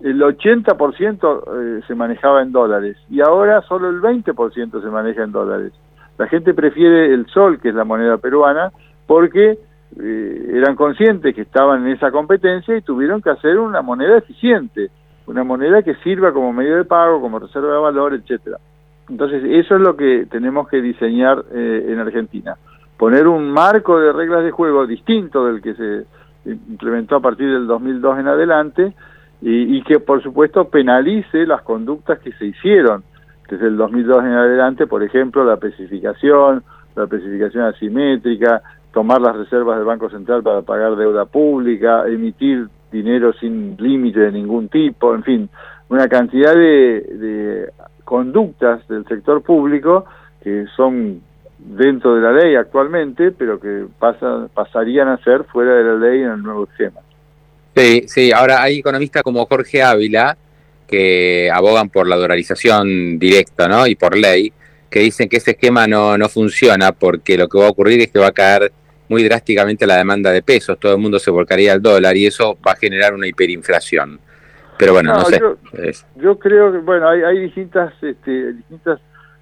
el 0.00 0.18
80% 0.22 1.42
eh, 1.46 1.82
se 1.86 1.94
manejaba 1.94 2.40
en 2.40 2.50
dólares 2.50 2.96
y 3.10 3.20
ahora 3.20 3.60
solo 3.68 3.90
el 3.90 4.00
20% 4.00 4.82
se 4.82 4.88
maneja 4.88 5.22
en 5.22 5.32
dólares. 5.32 5.72
La 6.16 6.26
gente 6.26 6.54
prefiere 6.54 7.12
el 7.12 7.26
sol, 7.26 7.60
que 7.60 7.68
es 7.68 7.74
la 7.74 7.84
moneda 7.84 8.16
peruana, 8.16 8.72
porque 9.06 9.58
eh, 10.00 10.50
eran 10.54 10.76
conscientes 10.76 11.34
que 11.34 11.42
estaban 11.42 11.86
en 11.86 11.92
esa 11.92 12.10
competencia 12.10 12.74
y 12.74 12.80
tuvieron 12.80 13.20
que 13.20 13.28
hacer 13.28 13.58
una 13.58 13.82
moneda 13.82 14.16
eficiente, 14.16 14.88
una 15.26 15.44
moneda 15.44 15.82
que 15.82 15.94
sirva 15.96 16.32
como 16.32 16.54
medio 16.54 16.76
de 16.76 16.86
pago, 16.86 17.20
como 17.20 17.38
reserva 17.38 17.74
de 17.74 17.80
valor, 17.80 18.14
etcétera. 18.14 18.56
Entonces, 19.10 19.44
eso 19.44 19.76
es 19.76 19.82
lo 19.82 19.94
que 19.94 20.26
tenemos 20.30 20.68
que 20.68 20.80
diseñar 20.80 21.44
eh, 21.52 21.84
en 21.90 21.98
Argentina 21.98 22.56
poner 22.98 23.28
un 23.28 23.50
marco 23.50 23.98
de 23.98 24.12
reglas 24.12 24.44
de 24.44 24.50
juego 24.50 24.86
distinto 24.86 25.46
del 25.46 25.62
que 25.62 25.74
se 25.74 26.04
implementó 26.44 27.16
a 27.16 27.20
partir 27.20 27.50
del 27.50 27.66
2002 27.66 28.18
en 28.18 28.28
adelante 28.28 28.92
y, 29.40 29.80
que 29.84 30.00
por 30.00 30.20
supuesto 30.20 30.68
penalice 30.68 31.46
las 31.46 31.62
conductas 31.62 32.18
que 32.18 32.32
se 32.32 32.46
hicieron 32.46 33.04
desde 33.48 33.68
el 33.68 33.76
2002 33.76 34.24
en 34.24 34.32
adelante, 34.32 34.86
por 34.88 35.04
ejemplo, 35.04 35.44
la 35.44 35.54
especificación, 35.54 36.64
la 36.96 37.04
especificación 37.04 37.64
asimétrica, 37.64 38.62
tomar 38.92 39.20
las 39.20 39.36
reservas 39.36 39.76
del 39.76 39.86
Banco 39.86 40.10
Central 40.10 40.42
para 40.42 40.62
pagar 40.62 40.96
deuda 40.96 41.24
pública, 41.24 42.06
emitir 42.08 42.68
dinero 42.90 43.32
sin 43.34 43.76
límite 43.78 44.20
de 44.20 44.32
ningún 44.32 44.68
tipo, 44.68 45.14
en 45.14 45.22
fin, 45.22 45.48
una 45.88 46.08
cantidad 46.08 46.52
de, 46.52 47.00
de 47.00 47.72
conductas 48.04 48.86
del 48.88 49.04
sector 49.06 49.40
público 49.42 50.04
que 50.42 50.66
son 50.76 51.20
dentro 51.58 52.14
de 52.14 52.22
la 52.22 52.32
ley 52.32 52.54
actualmente, 52.54 53.32
pero 53.32 53.60
que 53.60 53.86
pasa, 53.98 54.48
pasarían 54.54 55.08
a 55.08 55.18
ser 55.18 55.44
fuera 55.44 55.74
de 55.74 55.84
la 55.84 55.94
ley 55.94 56.22
en 56.22 56.30
el 56.30 56.42
nuevo 56.42 56.68
esquema. 56.70 57.00
Sí, 57.74 58.04
sí, 58.06 58.32
ahora 58.32 58.62
hay 58.62 58.78
economistas 58.78 59.22
como 59.22 59.46
Jorge 59.46 59.82
Ávila 59.82 60.36
que 60.86 61.50
abogan 61.52 61.90
por 61.90 62.08
la 62.08 62.16
dolarización 62.16 63.18
directa 63.18 63.68
¿no? 63.68 63.86
y 63.86 63.94
por 63.94 64.16
ley, 64.16 64.52
que 64.90 65.00
dicen 65.00 65.28
que 65.28 65.36
ese 65.36 65.52
esquema 65.52 65.86
no, 65.86 66.16
no 66.16 66.28
funciona 66.28 66.92
porque 66.92 67.36
lo 67.36 67.48
que 67.48 67.58
va 67.58 67.66
a 67.66 67.70
ocurrir 67.70 68.00
es 68.00 68.10
que 68.10 68.18
va 68.18 68.28
a 68.28 68.32
caer 68.32 68.72
muy 69.08 69.22
drásticamente 69.22 69.86
la 69.86 69.96
demanda 69.96 70.30
de 70.30 70.42
pesos, 70.42 70.78
todo 70.78 70.92
el 70.92 70.98
mundo 70.98 71.18
se 71.18 71.30
volcaría 71.30 71.72
al 71.72 71.82
dólar 71.82 72.16
y 72.16 72.26
eso 72.26 72.58
va 72.66 72.72
a 72.72 72.76
generar 72.76 73.14
una 73.14 73.26
hiperinflación. 73.26 74.18
Pero 74.78 74.92
bueno, 74.92 75.12
no, 75.14 75.24
sé. 75.24 75.40
Yo, 76.16 76.38
creo 76.38 76.72
que, 76.72 76.78
bueno, 76.78 77.08
hay, 77.08 77.22
hay 77.22 77.40
distintas, 77.40 77.92
este, 78.02 78.52
distintas 78.52 79.00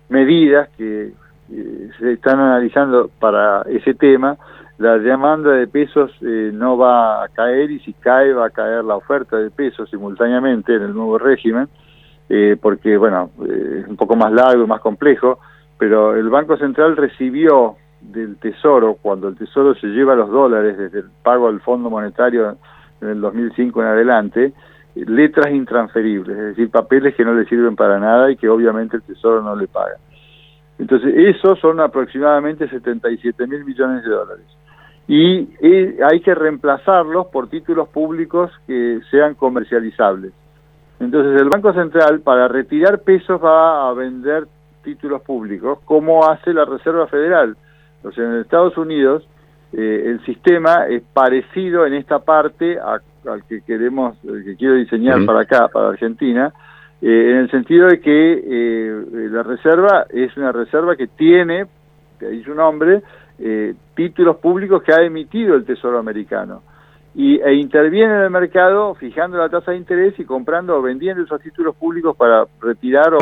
medidas 0.08 0.68
que 0.78 1.12
se 1.48 2.12
están 2.12 2.40
analizando 2.40 3.10
para 3.20 3.62
ese 3.62 3.94
tema. 3.94 4.36
La 4.78 4.98
demanda 4.98 5.52
de 5.52 5.66
pesos 5.66 6.10
eh, 6.20 6.50
no 6.52 6.76
va 6.76 7.24
a 7.24 7.28
caer 7.28 7.70
y 7.70 7.80
si 7.80 7.94
cae 7.94 8.34
va 8.34 8.46
a 8.46 8.50
caer 8.50 8.84
la 8.84 8.96
oferta 8.96 9.38
de 9.38 9.50
pesos 9.50 9.88
simultáneamente 9.88 10.74
en 10.74 10.82
el 10.82 10.94
nuevo 10.94 11.16
régimen, 11.18 11.68
eh, 12.28 12.56
porque, 12.60 12.98
bueno, 12.98 13.30
eh, 13.48 13.80
es 13.82 13.88
un 13.88 13.96
poco 13.96 14.16
más 14.16 14.30
largo 14.32 14.64
y 14.64 14.66
más 14.66 14.82
complejo, 14.82 15.38
pero 15.78 16.14
el 16.14 16.28
Banco 16.28 16.58
Central 16.58 16.94
recibió 16.96 17.76
del 18.02 18.36
Tesoro, 18.36 18.98
cuando 19.00 19.28
el 19.28 19.36
Tesoro 19.36 19.74
se 19.76 19.86
lleva 19.86 20.14
los 20.14 20.30
dólares 20.30 20.76
desde 20.76 20.98
el 21.00 21.10
pago 21.22 21.48
al 21.48 21.60
Fondo 21.60 21.88
Monetario 21.88 22.58
en 23.00 23.08
el 23.08 23.20
2005 23.22 23.80
en 23.80 23.88
adelante, 23.88 24.52
letras 24.94 25.54
intransferibles, 25.54 26.36
es 26.36 26.44
decir, 26.48 26.70
papeles 26.70 27.14
que 27.14 27.24
no 27.24 27.34
le 27.34 27.46
sirven 27.46 27.76
para 27.76 27.98
nada 27.98 28.30
y 28.30 28.36
que 28.36 28.48
obviamente 28.48 28.96
el 28.96 29.02
Tesoro 29.02 29.42
no 29.42 29.56
le 29.56 29.68
paga. 29.68 29.96
Entonces, 30.78 31.14
esos 31.16 31.58
son 31.58 31.80
aproximadamente 31.80 32.68
77 32.68 33.46
mil 33.46 33.64
millones 33.64 34.04
de 34.04 34.10
dólares. 34.10 34.44
Y 35.08 35.48
hay 36.02 36.20
que 36.20 36.34
reemplazarlos 36.34 37.28
por 37.28 37.48
títulos 37.48 37.88
públicos 37.88 38.50
que 38.66 39.00
sean 39.10 39.34
comercializables. 39.34 40.32
Entonces, 40.98 41.40
el 41.40 41.48
Banco 41.48 41.72
Central, 41.72 42.20
para 42.20 42.48
retirar 42.48 43.00
pesos, 43.00 43.42
va 43.42 43.88
a 43.88 43.92
vender 43.92 44.46
títulos 44.82 45.22
públicos, 45.22 45.78
como 45.84 46.24
hace 46.28 46.52
la 46.52 46.64
Reserva 46.64 47.06
Federal. 47.06 47.56
O 48.02 48.12
sea, 48.12 48.24
en 48.24 48.40
Estados 48.40 48.76
Unidos, 48.76 49.26
eh, 49.72 50.04
el 50.06 50.24
sistema 50.24 50.86
es 50.88 51.02
parecido 51.12 51.86
en 51.86 51.94
esta 51.94 52.20
parte 52.20 52.78
al 52.78 53.44
que 53.48 53.62
queremos, 53.62 54.16
que 54.22 54.56
quiero 54.56 54.74
diseñar 54.74 55.24
para 55.26 55.40
acá, 55.40 55.68
para 55.68 55.88
Argentina, 55.88 56.52
eh, 57.02 57.30
en 57.30 57.36
el 57.36 57.50
sentido 57.50 57.88
de 57.88 58.00
que 58.00 58.42
eh, 58.44 59.28
la 59.30 59.42
reserva 59.42 60.06
es 60.08 60.34
una 60.36 60.52
reserva 60.52 60.96
que 60.96 61.08
tiene, 61.08 61.66
que 62.18 62.26
ahí 62.26 62.42
su 62.42 62.54
nombre, 62.54 63.02
eh, 63.38 63.74
títulos 63.94 64.36
públicos 64.36 64.82
que 64.82 64.92
ha 64.92 65.02
emitido 65.02 65.54
el 65.54 65.64
Tesoro 65.64 65.98
americano. 65.98 66.62
Y, 67.14 67.38
e 67.40 67.54
interviene 67.54 68.14
en 68.14 68.20
el 68.22 68.30
mercado 68.30 68.94
fijando 68.94 69.38
la 69.38 69.48
tasa 69.48 69.70
de 69.70 69.78
interés 69.78 70.18
y 70.18 70.24
comprando 70.24 70.76
o 70.76 70.82
vendiendo 70.82 71.22
esos 71.22 71.40
títulos 71.40 71.74
públicos 71.76 72.16
para 72.16 72.46
retirar 72.60 73.14
o, 73.14 73.18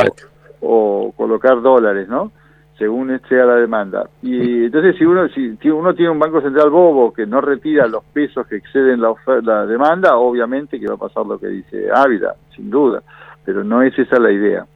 o 0.60 1.12
colocar 1.16 1.60
dólares, 1.62 2.08
¿no? 2.08 2.32
según 2.76 3.20
sea 3.28 3.44
la 3.44 3.54
demanda. 3.54 4.08
Y 4.20 4.64
entonces 4.64 4.96
si 4.98 5.04
uno 5.04 5.28
si, 5.28 5.70
uno 5.70 5.94
tiene 5.94 6.10
un 6.10 6.18
banco 6.18 6.40
central 6.40 6.70
bobo 6.70 7.12
que 7.12 7.24
no 7.24 7.40
retira 7.40 7.86
los 7.86 8.02
pesos 8.02 8.48
que 8.48 8.56
exceden 8.56 9.00
la, 9.00 9.14
la 9.42 9.64
demanda, 9.64 10.16
obviamente 10.16 10.80
que 10.80 10.88
va 10.88 10.94
a 10.94 10.98
pasar 10.98 11.24
lo 11.24 11.38
que 11.38 11.46
dice 11.46 11.88
Ávila, 11.94 12.34
sin 12.54 12.70
duda 12.70 13.00
pero 13.44 13.64
no 13.64 13.82
es 13.82 13.98
esa 13.98 14.18
la 14.18 14.32
idea. 14.32 14.66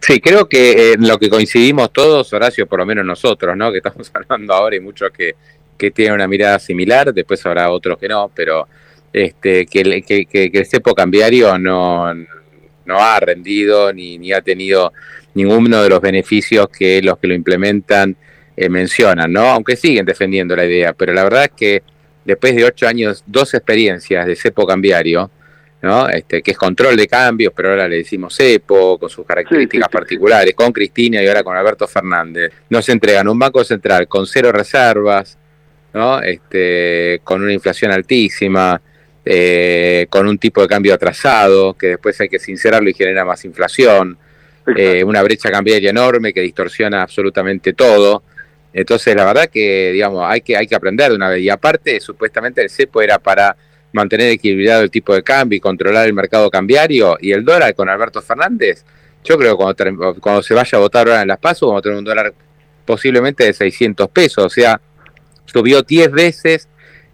Sí, 0.00 0.20
creo 0.20 0.48
que 0.48 0.92
en 0.92 1.08
lo 1.08 1.18
que 1.18 1.28
coincidimos 1.28 1.92
todos, 1.92 2.32
Horacio, 2.32 2.66
por 2.66 2.78
lo 2.78 2.86
menos 2.86 3.04
nosotros, 3.04 3.56
¿no? 3.56 3.72
Que 3.72 3.78
estamos 3.78 4.10
hablando 4.14 4.54
ahora 4.54 4.76
y 4.76 4.80
muchos 4.80 5.10
que, 5.10 5.34
que 5.76 5.90
tienen 5.90 6.14
una 6.14 6.28
mirada 6.28 6.58
similar, 6.58 7.12
después 7.12 7.44
habrá 7.46 7.70
otros 7.70 7.98
que 7.98 8.08
no, 8.08 8.30
pero 8.34 8.68
este 9.12 9.66
que, 9.66 10.02
que, 10.02 10.26
que, 10.26 10.50
el 10.52 10.66
cepo 10.66 10.94
cambiario 10.94 11.58
no, 11.58 12.14
no 12.14 12.98
ha 12.98 13.18
rendido 13.18 13.92
ni, 13.92 14.18
ni 14.18 14.32
ha 14.32 14.40
tenido 14.40 14.92
ninguno 15.34 15.82
de 15.82 15.88
los 15.88 16.00
beneficios 16.00 16.68
que 16.68 17.02
los 17.02 17.18
que 17.18 17.26
lo 17.26 17.34
implementan 17.34 18.16
eh, 18.56 18.68
mencionan, 18.68 19.32
¿no? 19.32 19.46
Aunque 19.46 19.74
siguen 19.74 20.04
defendiendo 20.04 20.54
la 20.54 20.64
idea, 20.64 20.92
pero 20.92 21.12
la 21.12 21.24
verdad 21.24 21.44
es 21.44 21.52
que 21.56 21.82
después 22.24 22.54
de 22.54 22.64
ocho 22.64 22.86
años, 22.86 23.24
dos 23.26 23.54
experiencias 23.54 24.26
de 24.26 24.36
cepo 24.36 24.66
cambiario, 24.66 25.30
¿no? 25.82 26.08
Este, 26.08 26.42
que 26.42 26.50
es 26.50 26.58
control 26.58 26.96
de 26.96 27.06
cambios, 27.06 27.52
pero 27.56 27.70
ahora 27.70 27.88
le 27.88 27.96
decimos 27.96 28.38
EPO, 28.38 28.98
con 28.98 29.08
sus 29.08 29.24
características 29.24 29.88
particulares, 29.88 30.54
con 30.54 30.72
Cristina 30.72 31.22
y 31.22 31.26
ahora 31.26 31.42
con 31.42 31.56
Alberto 31.56 31.86
Fernández. 31.86 32.52
Nos 32.68 32.88
entregan 32.88 33.28
un 33.28 33.38
banco 33.38 33.64
central 33.64 34.06
con 34.06 34.26
cero 34.26 34.52
reservas, 34.52 35.38
¿no? 35.94 36.20
Este, 36.22 37.20
con 37.24 37.42
una 37.42 37.52
inflación 37.52 37.92
altísima, 37.92 38.80
eh, 39.24 40.06
con 40.10 40.26
un 40.26 40.38
tipo 40.38 40.60
de 40.60 40.68
cambio 40.68 40.94
atrasado, 40.94 41.74
que 41.74 41.88
después 41.88 42.20
hay 42.20 42.28
que 42.28 42.38
sincerarlo 42.38 42.90
y 42.90 42.94
genera 42.94 43.24
más 43.24 43.44
inflación, 43.44 44.18
eh, 44.76 45.02
una 45.02 45.22
brecha 45.22 45.50
cambiaria 45.50 45.90
enorme 45.90 46.32
que 46.32 46.42
distorsiona 46.42 47.02
absolutamente 47.02 47.72
todo. 47.72 48.22
Entonces, 48.72 49.16
la 49.16 49.24
verdad 49.24 49.48
que, 49.48 49.90
digamos, 49.92 50.24
hay 50.28 50.42
que, 50.42 50.56
hay 50.56 50.66
que 50.66 50.76
aprender 50.76 51.10
de 51.10 51.16
una 51.16 51.28
vez. 51.30 51.42
Y 51.42 51.48
aparte, 51.48 51.98
supuestamente 52.00 52.62
el 52.62 52.70
CEPO 52.70 53.02
era 53.02 53.18
para 53.18 53.56
mantener 53.92 54.30
equilibrado 54.30 54.82
el 54.82 54.90
tipo 54.90 55.14
de 55.14 55.22
cambio 55.22 55.56
y 55.56 55.60
controlar 55.60 56.06
el 56.06 56.12
mercado 56.12 56.50
cambiario 56.50 57.16
y 57.20 57.32
el 57.32 57.44
dólar 57.44 57.74
con 57.74 57.88
Alberto 57.88 58.22
Fernández, 58.22 58.84
yo 59.24 59.36
creo 59.36 59.56
que 59.56 59.64
cuando, 59.64 60.14
cuando 60.20 60.42
se 60.42 60.54
vaya 60.54 60.78
a 60.78 60.80
votar 60.80 61.08
ahora 61.08 61.22
en 61.22 61.28
las 61.28 61.38
PASO 61.38 61.66
vamos 61.66 61.80
a 61.80 61.82
tener 61.82 61.98
un 61.98 62.04
dólar 62.04 62.32
posiblemente 62.84 63.44
de 63.44 63.52
600 63.52 64.08
pesos, 64.08 64.44
o 64.44 64.50
sea, 64.50 64.80
subió 65.44 65.82
10 65.82 66.10
veces, 66.12 66.68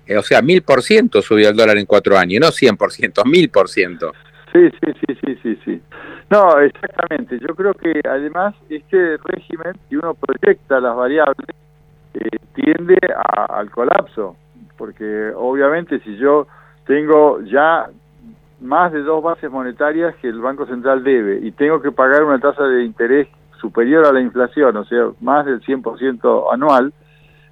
eh, 0.07 0.17
o 0.17 0.23
sea, 0.23 0.41
1000% 0.41 1.23
subió 1.23 1.49
el 1.49 1.57
dólar 1.57 1.79
en 1.79 1.87
cuatro 1.87 2.17
años, 2.17 2.41
no 2.41 2.49
100%, 2.49 3.25
1000%. 3.25 4.12
Sí, 4.53 4.71
sí, 4.71 4.93
sí, 5.01 5.19
sí, 5.25 5.39
sí, 5.43 5.59
sí. 5.65 5.83
No, 6.31 6.59
exactamente. 6.61 7.39
Yo 7.41 7.55
creo 7.55 7.75
que 7.75 8.01
además 8.09 8.55
este 8.69 9.17
régimen, 9.19 9.75
si 9.89 9.97
uno 9.97 10.15
proyecta 10.15 10.81
las 10.81 10.97
variables, 10.97 11.49
eh, 12.15 12.39
tiende 12.55 12.97
al 13.17 13.71
colapso, 13.71 14.37
porque 14.79 15.31
obviamente 15.35 16.01
si 16.01 16.17
yo 16.17 16.47
tengo 16.87 17.40
ya 17.42 17.88
más 18.61 18.92
de 18.92 19.03
dos 19.03 19.22
bases 19.22 19.51
monetarias 19.51 20.14
que 20.16 20.29
el 20.29 20.40
Banco 20.40 20.66
Central 20.66 21.05
debe 21.05 21.40
y 21.42 21.53
tengo 21.53 21.83
que 21.83 21.92
pagar 21.92 22.25
una 22.25 22.38
tasa 22.38 22.64
de 22.64 22.85
interés 22.85 23.29
superior 23.61 24.07
a 24.07 24.12
la 24.12 24.20
inflación, 24.20 24.77
o 24.77 24.85
sea, 24.85 25.09
más 25.20 25.44
del 25.46 25.61
100% 25.61 26.53
anual, 26.53 26.92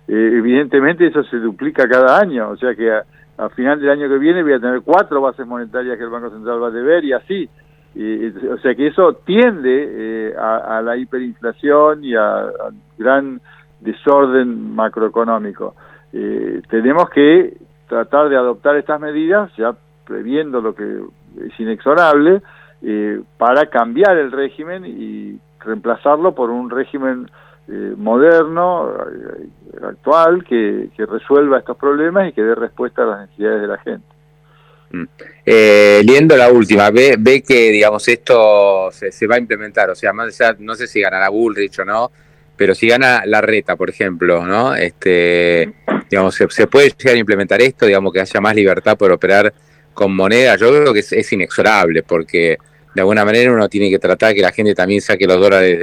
eh, 0.07 0.31
evidentemente 0.35 1.07
eso 1.07 1.23
se 1.25 1.38
duplica 1.38 1.88
cada 1.88 2.18
año, 2.18 2.51
o 2.51 2.57
sea 2.57 2.75
que 2.75 2.90
a, 2.92 3.49
final 3.51 3.81
del 3.81 3.90
año 3.90 4.09
que 4.09 4.18
viene 4.18 4.42
voy 4.42 4.53
a 4.53 4.61
tener 4.61 4.83
cuatro 4.83 5.20
bases 5.20 5.47
monetarias 5.47 5.99
que 5.99 6.05
el 6.05 6.11
Banco 6.11 6.31
Central 6.31 6.62
va 6.62 6.68
a 6.68 6.70
deber 6.70 7.05
y 7.05 7.12
así. 7.12 7.49
o 7.97 8.59
sea 8.59 8.75
que 8.75 8.87
eso 8.87 9.14
tiende 9.25 10.29
eh, 10.31 10.35
a, 10.38 10.81
la 10.83 10.97
hiperinflación 10.97 12.05
y 12.05 12.14
al 12.14 12.53
gran 12.97 13.40
desorden 13.81 14.75
macroeconómico. 14.75 15.75
Eh, 16.12 16.62
tenemos 16.68 17.11
que 17.11 17.57
tratar 17.88 18.29
de 18.29 18.37
adoptar 18.37 18.77
estas 18.77 19.01
medidas, 19.01 19.51
ya 19.57 19.75
previendo 20.07 20.61
lo 20.61 20.75
que 20.75 21.01
es 21.47 21.61
inexorable, 21.61 22.42
eh, 22.83 23.20
para 23.38 23.66
cambiar 23.66 24.16
el 24.18 24.31
régimen 24.31 24.85
y 24.85 25.38
reemplazarlo 25.61 26.35
por 26.35 26.51
un 26.51 26.68
régimen 26.68 27.31
eh, 27.66 27.94
moderno, 27.97 28.90
eh, 28.90 29.49
actual, 29.88 30.44
que, 30.44 30.90
resuelva 30.99 31.59
estos 31.59 31.79
problemas 31.79 32.29
y 32.29 32.33
que 32.33 32.42
dé 32.42 32.55
respuesta 32.55 33.03
a 33.03 33.07
las 33.07 33.20
necesidades 33.23 33.62
de 33.62 33.68
la 33.68 33.79
gente. 33.79 34.07
Mm. 34.90 36.07
liendo 36.07 36.37
la 36.37 36.53
última, 36.53 36.90
ve, 36.90 37.16
ve 37.18 37.42
que 37.42 37.70
digamos 37.70 38.07
esto 38.07 38.90
se, 38.92 39.27
va 39.27 39.37
a 39.37 39.38
implementar, 39.38 39.90
o 39.90 39.94
sea, 39.94 40.12
más 40.12 40.38
no 40.61 40.75
sé 40.77 40.87
si 40.87 41.01
ganará 41.01 41.31
Bullrich 41.31 41.81
o 41.81 41.85
no, 41.85 42.12
pero 42.57 42.75
si 42.75 42.87
gana 42.87 43.23
la 43.27 43.40
reta, 43.40 43.75
por 43.77 43.90
ejemplo, 43.90 44.47
¿no? 44.47 44.75
Este, 44.75 45.73
digamos, 46.14 46.37
se, 46.37 46.66
puede 46.68 46.90
llegar 46.96 47.16
a 47.16 47.18
implementar 47.18 47.61
esto, 47.61 47.87
digamos, 47.87 48.12
que 48.12 48.20
haya 48.20 48.40
más 48.40 48.55
libertad 48.55 48.96
por 48.96 49.11
operar 49.11 49.53
con 49.92 50.14
moneda. 50.14 50.55
Yo 50.55 50.68
creo 50.68 50.92
que 50.92 51.00
es, 51.00 51.33
inexorable, 51.33 52.05
porque 52.05 52.57
de 52.94 53.00
alguna 53.00 53.24
manera 53.24 53.50
uno 53.50 53.68
tiene 53.68 53.90
que 53.90 53.98
tratar 53.98 54.33
que 54.33 54.40
la 54.40 54.53
gente 54.53 54.77
también 54.77 55.00
saque 55.00 55.27
los 55.27 55.40
dólares 55.40 55.77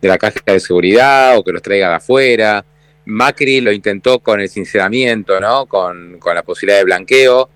de 0.00 0.08
la 0.08 0.16
caja 0.16 0.38
de 0.46 0.60
seguridad 0.60 1.36
o 1.36 1.42
que 1.42 1.50
los 1.50 1.60
traiga 1.60 1.96
afuera. 1.96 2.64
Macri 3.06 3.60
lo 3.60 3.72
intentó 3.72 4.20
con 4.20 4.40
el 4.40 4.48
sinceramiento, 4.48 5.40
¿no? 5.40 5.66
Con, 5.66 6.20
con 6.20 6.36
la 6.36 6.44
posibilidad 6.44 6.78
de 6.78 6.84
blanqueo, 6.84 7.50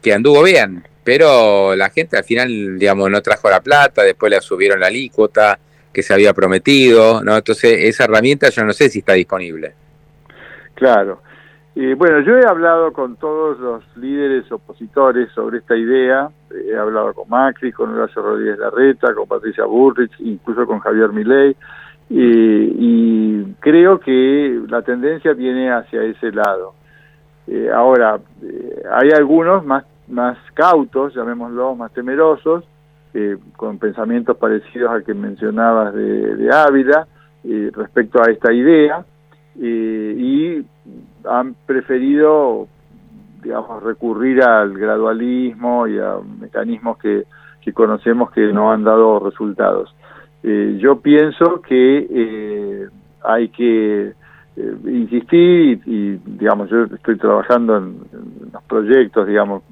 que 0.00 0.12
anduvo 0.12 0.44
bien, 0.44 0.84
pero 1.02 1.74
la 1.74 1.90
gente 1.90 2.16
al 2.16 2.22
final, 2.22 2.78
digamos, 2.78 3.10
no 3.10 3.20
trajo 3.20 3.50
la 3.50 3.60
plata, 3.60 4.04
después 4.04 4.30
le 4.30 4.40
subieron 4.40 4.78
la 4.78 4.86
alícuota 4.86 5.58
que 5.92 6.04
se 6.04 6.14
había 6.14 6.32
prometido, 6.34 7.24
¿no? 7.24 7.36
Entonces, 7.36 7.78
esa 7.80 8.04
herramienta 8.04 8.48
yo 8.48 8.62
no 8.62 8.72
sé 8.72 8.88
si 8.90 9.00
está 9.00 9.14
disponible. 9.14 9.72
Claro. 10.76 11.22
Eh, 11.80 11.94
bueno, 11.94 12.18
yo 12.22 12.36
he 12.36 12.44
hablado 12.44 12.92
con 12.92 13.14
todos 13.14 13.56
los 13.60 13.96
líderes 13.96 14.50
opositores 14.50 15.30
sobre 15.30 15.58
esta 15.58 15.76
idea, 15.76 16.28
he 16.52 16.76
hablado 16.76 17.14
con 17.14 17.28
Macri, 17.28 17.70
con 17.70 17.90
Horacio 17.90 18.20
Rodríguez 18.20 18.58
Larreta, 18.58 19.14
con 19.14 19.28
Patricia 19.28 19.64
Burrich, 19.64 20.10
incluso 20.18 20.66
con 20.66 20.80
Javier 20.80 21.10
Milei, 21.10 21.54
y 22.10 23.44
creo 23.60 24.00
que 24.00 24.60
la 24.66 24.82
tendencia 24.82 25.34
viene 25.34 25.70
hacia 25.70 26.02
ese 26.02 26.32
lado. 26.32 26.74
Eh, 27.46 27.70
ahora, 27.72 28.18
eh, 28.42 28.82
hay 28.90 29.10
algunos 29.10 29.64
más, 29.64 29.84
más 30.08 30.36
cautos, 30.54 31.14
llamémoslo, 31.14 31.76
más 31.76 31.92
temerosos, 31.92 32.64
con 33.56 33.78
pensamientos 33.78 34.36
parecidos 34.36 34.90
al 34.90 35.04
que 35.04 35.14
mencionabas 35.14 35.94
de, 35.94 36.50
Ávila 36.52 37.06
respecto 37.72 38.20
a 38.20 38.30
esta 38.32 38.52
idea 38.52 39.04
y 39.60 40.64
han 41.24 41.54
preferido 41.66 42.68
digamos, 43.42 43.82
recurrir 43.82 44.42
al 44.42 44.76
gradualismo 44.76 45.86
y 45.86 45.98
a 45.98 46.16
mecanismos 46.40 46.98
que, 46.98 47.24
que 47.62 47.72
conocemos 47.72 48.30
que 48.30 48.52
no 48.52 48.72
han 48.72 48.84
dado 48.84 49.20
resultados. 49.20 49.94
Eh, 50.42 50.78
yo 50.80 51.00
pienso 51.00 51.60
que 51.62 52.06
eh, 52.10 52.88
hay 53.22 53.48
que 53.48 54.12
eh, 54.56 54.74
insistir 54.86 55.80
y, 55.86 56.16
digamos, 56.24 56.70
yo 56.70 56.84
estoy 56.84 57.16
trabajando 57.16 57.76
en, 57.76 57.98
los 58.52 58.62
proyectos, 58.64 59.26
digamos, 59.26 59.62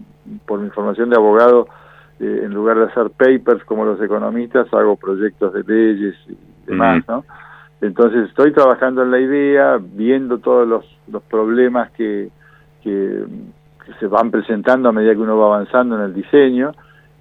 por 0.46 0.60
mi 0.60 0.70
formación 0.70 1.10
de 1.10 1.16
abogado, 1.16 1.68
en 2.18 2.54
lugar 2.54 2.78
de 2.78 2.84
hacer 2.84 3.10
papers 3.10 3.62
como 3.64 3.84
los 3.84 4.00
economistas, 4.00 4.72
hago 4.72 4.96
proyectos 4.96 5.52
de 5.52 5.62
leyes 5.64 6.14
y 6.28 6.36
demás, 6.66 7.04
¿no? 7.06 7.24
Entonces 7.80 8.28
estoy 8.28 8.52
trabajando 8.52 9.02
en 9.02 9.10
la 9.10 9.20
idea, 9.20 9.78
viendo 9.80 10.38
todos 10.38 10.66
los, 10.66 10.84
los 11.10 11.22
problemas 11.24 11.90
que, 11.92 12.30
que, 12.82 13.24
se 14.00 14.06
van 14.08 14.32
presentando 14.32 14.88
a 14.88 14.92
medida 14.92 15.12
que 15.12 15.20
uno 15.20 15.38
va 15.38 15.54
avanzando 15.54 15.96
en 15.96 16.02
el 16.02 16.14
diseño 16.14 16.72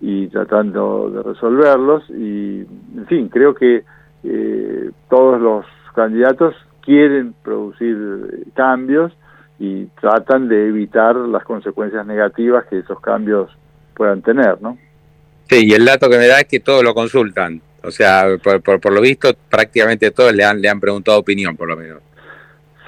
y 0.01 0.27
tratando 0.27 1.11
de 1.11 1.21
resolverlos. 1.21 2.09
Y, 2.09 2.61
en 2.97 3.05
fin, 3.07 3.29
creo 3.29 3.53
que 3.53 3.83
eh, 4.23 4.89
todos 5.09 5.39
los 5.39 5.65
candidatos 5.93 6.55
quieren 6.81 7.35
producir 7.43 8.47
cambios 8.55 9.11
y 9.59 9.85
tratan 10.01 10.47
de 10.47 10.67
evitar 10.67 11.15
las 11.15 11.43
consecuencias 11.43 12.05
negativas 12.05 12.65
que 12.65 12.79
esos 12.79 12.99
cambios 12.99 13.51
puedan 13.95 14.21
tener, 14.21 14.61
¿no? 14.61 14.77
Sí, 15.49 15.67
y 15.67 15.73
el 15.73 15.85
dato 15.85 16.09
que 16.09 16.17
me 16.17 16.27
da 16.27 16.39
es 16.39 16.47
que 16.47 16.59
todos 16.59 16.83
lo 16.83 16.93
consultan. 16.93 17.61
O 17.85 17.91
sea, 17.91 18.25
por, 18.43 18.61
por, 18.61 18.93
lo 18.93 19.01
visto, 19.01 19.29
prácticamente 19.49 20.11
todos 20.11 20.33
le 20.33 20.43
han, 20.43 20.61
le 20.61 20.69
han 20.69 20.79
preguntado 20.79 21.19
opinión, 21.19 21.55
por 21.55 21.67
lo 21.67 21.77
menos. 21.77 22.01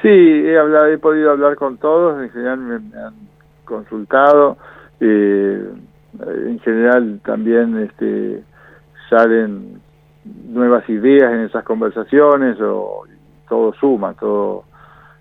Sí, 0.01 0.09
he, 0.09 0.57
hablado, 0.57 0.87
he 0.87 0.97
podido 0.97 1.31
hablar 1.31 1.55
con 1.55 1.77
todos, 1.77 2.21
en 2.21 2.29
general 2.31 2.59
me, 2.59 2.75
han 2.75 3.13
consultado, 3.65 4.57
eh, 4.99 5.63
en 6.19 6.59
general 6.59 7.19
también 7.25 7.77
este, 7.77 8.43
salen 9.09 9.81
nuevas 10.49 10.87
ideas 10.89 11.33
en 11.33 11.41
esas 11.41 11.63
conversaciones, 11.63 12.57
o 12.61 13.03
todo 13.49 13.73
suma, 13.73 14.13
todo 14.13 14.65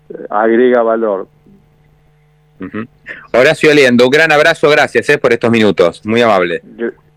eh, 0.09 0.25
agrega 0.29 0.83
valor. 0.83 1.27
Horacio 3.33 3.71
Aliendo, 3.71 4.05
un 4.05 4.09
gran 4.09 4.31
abrazo, 4.31 4.69
gracias 4.69 5.09
eh, 5.09 5.17
por 5.17 5.31
estos 5.31 5.51
minutos, 5.51 6.05
muy 6.05 6.21
amable. 6.21 6.61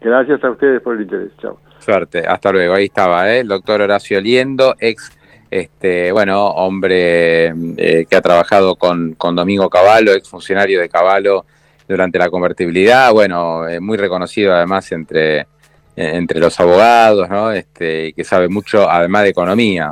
Gracias 0.00 0.42
a 0.42 0.50
ustedes 0.50 0.80
por 0.80 0.96
el 0.96 1.02
interés, 1.02 1.30
chao. 1.40 1.58
Suerte, 1.80 2.26
hasta 2.26 2.52
luego. 2.52 2.74
Ahí 2.74 2.84
estaba, 2.86 3.32
¿eh? 3.32 3.40
el 3.40 3.48
doctor 3.48 3.80
Horacio 3.80 4.20
Liendo, 4.20 4.76
ex, 4.78 5.10
este, 5.50 6.12
bueno, 6.12 6.46
hombre 6.48 7.46
eh, 7.76 8.06
que 8.08 8.16
ha 8.16 8.20
trabajado 8.20 8.76
con, 8.76 9.14
con 9.14 9.34
Domingo 9.34 9.68
Cavallo, 9.70 10.12
ex 10.12 10.28
funcionario 10.28 10.80
de 10.80 10.88
Cavallo 10.88 11.44
durante 11.88 12.18
la 12.18 12.28
convertibilidad, 12.28 13.12
bueno, 13.12 13.66
eh, 13.66 13.80
muy 13.80 13.96
reconocido 13.96 14.54
además 14.54 14.92
entre, 14.92 15.46
entre 15.96 16.38
los 16.38 16.60
abogados, 16.60 17.28
¿no? 17.28 17.50
Este, 17.50 18.12
que 18.12 18.24
sabe 18.24 18.48
mucho 18.48 18.88
además 18.88 19.24
de 19.24 19.30
economía. 19.30 19.88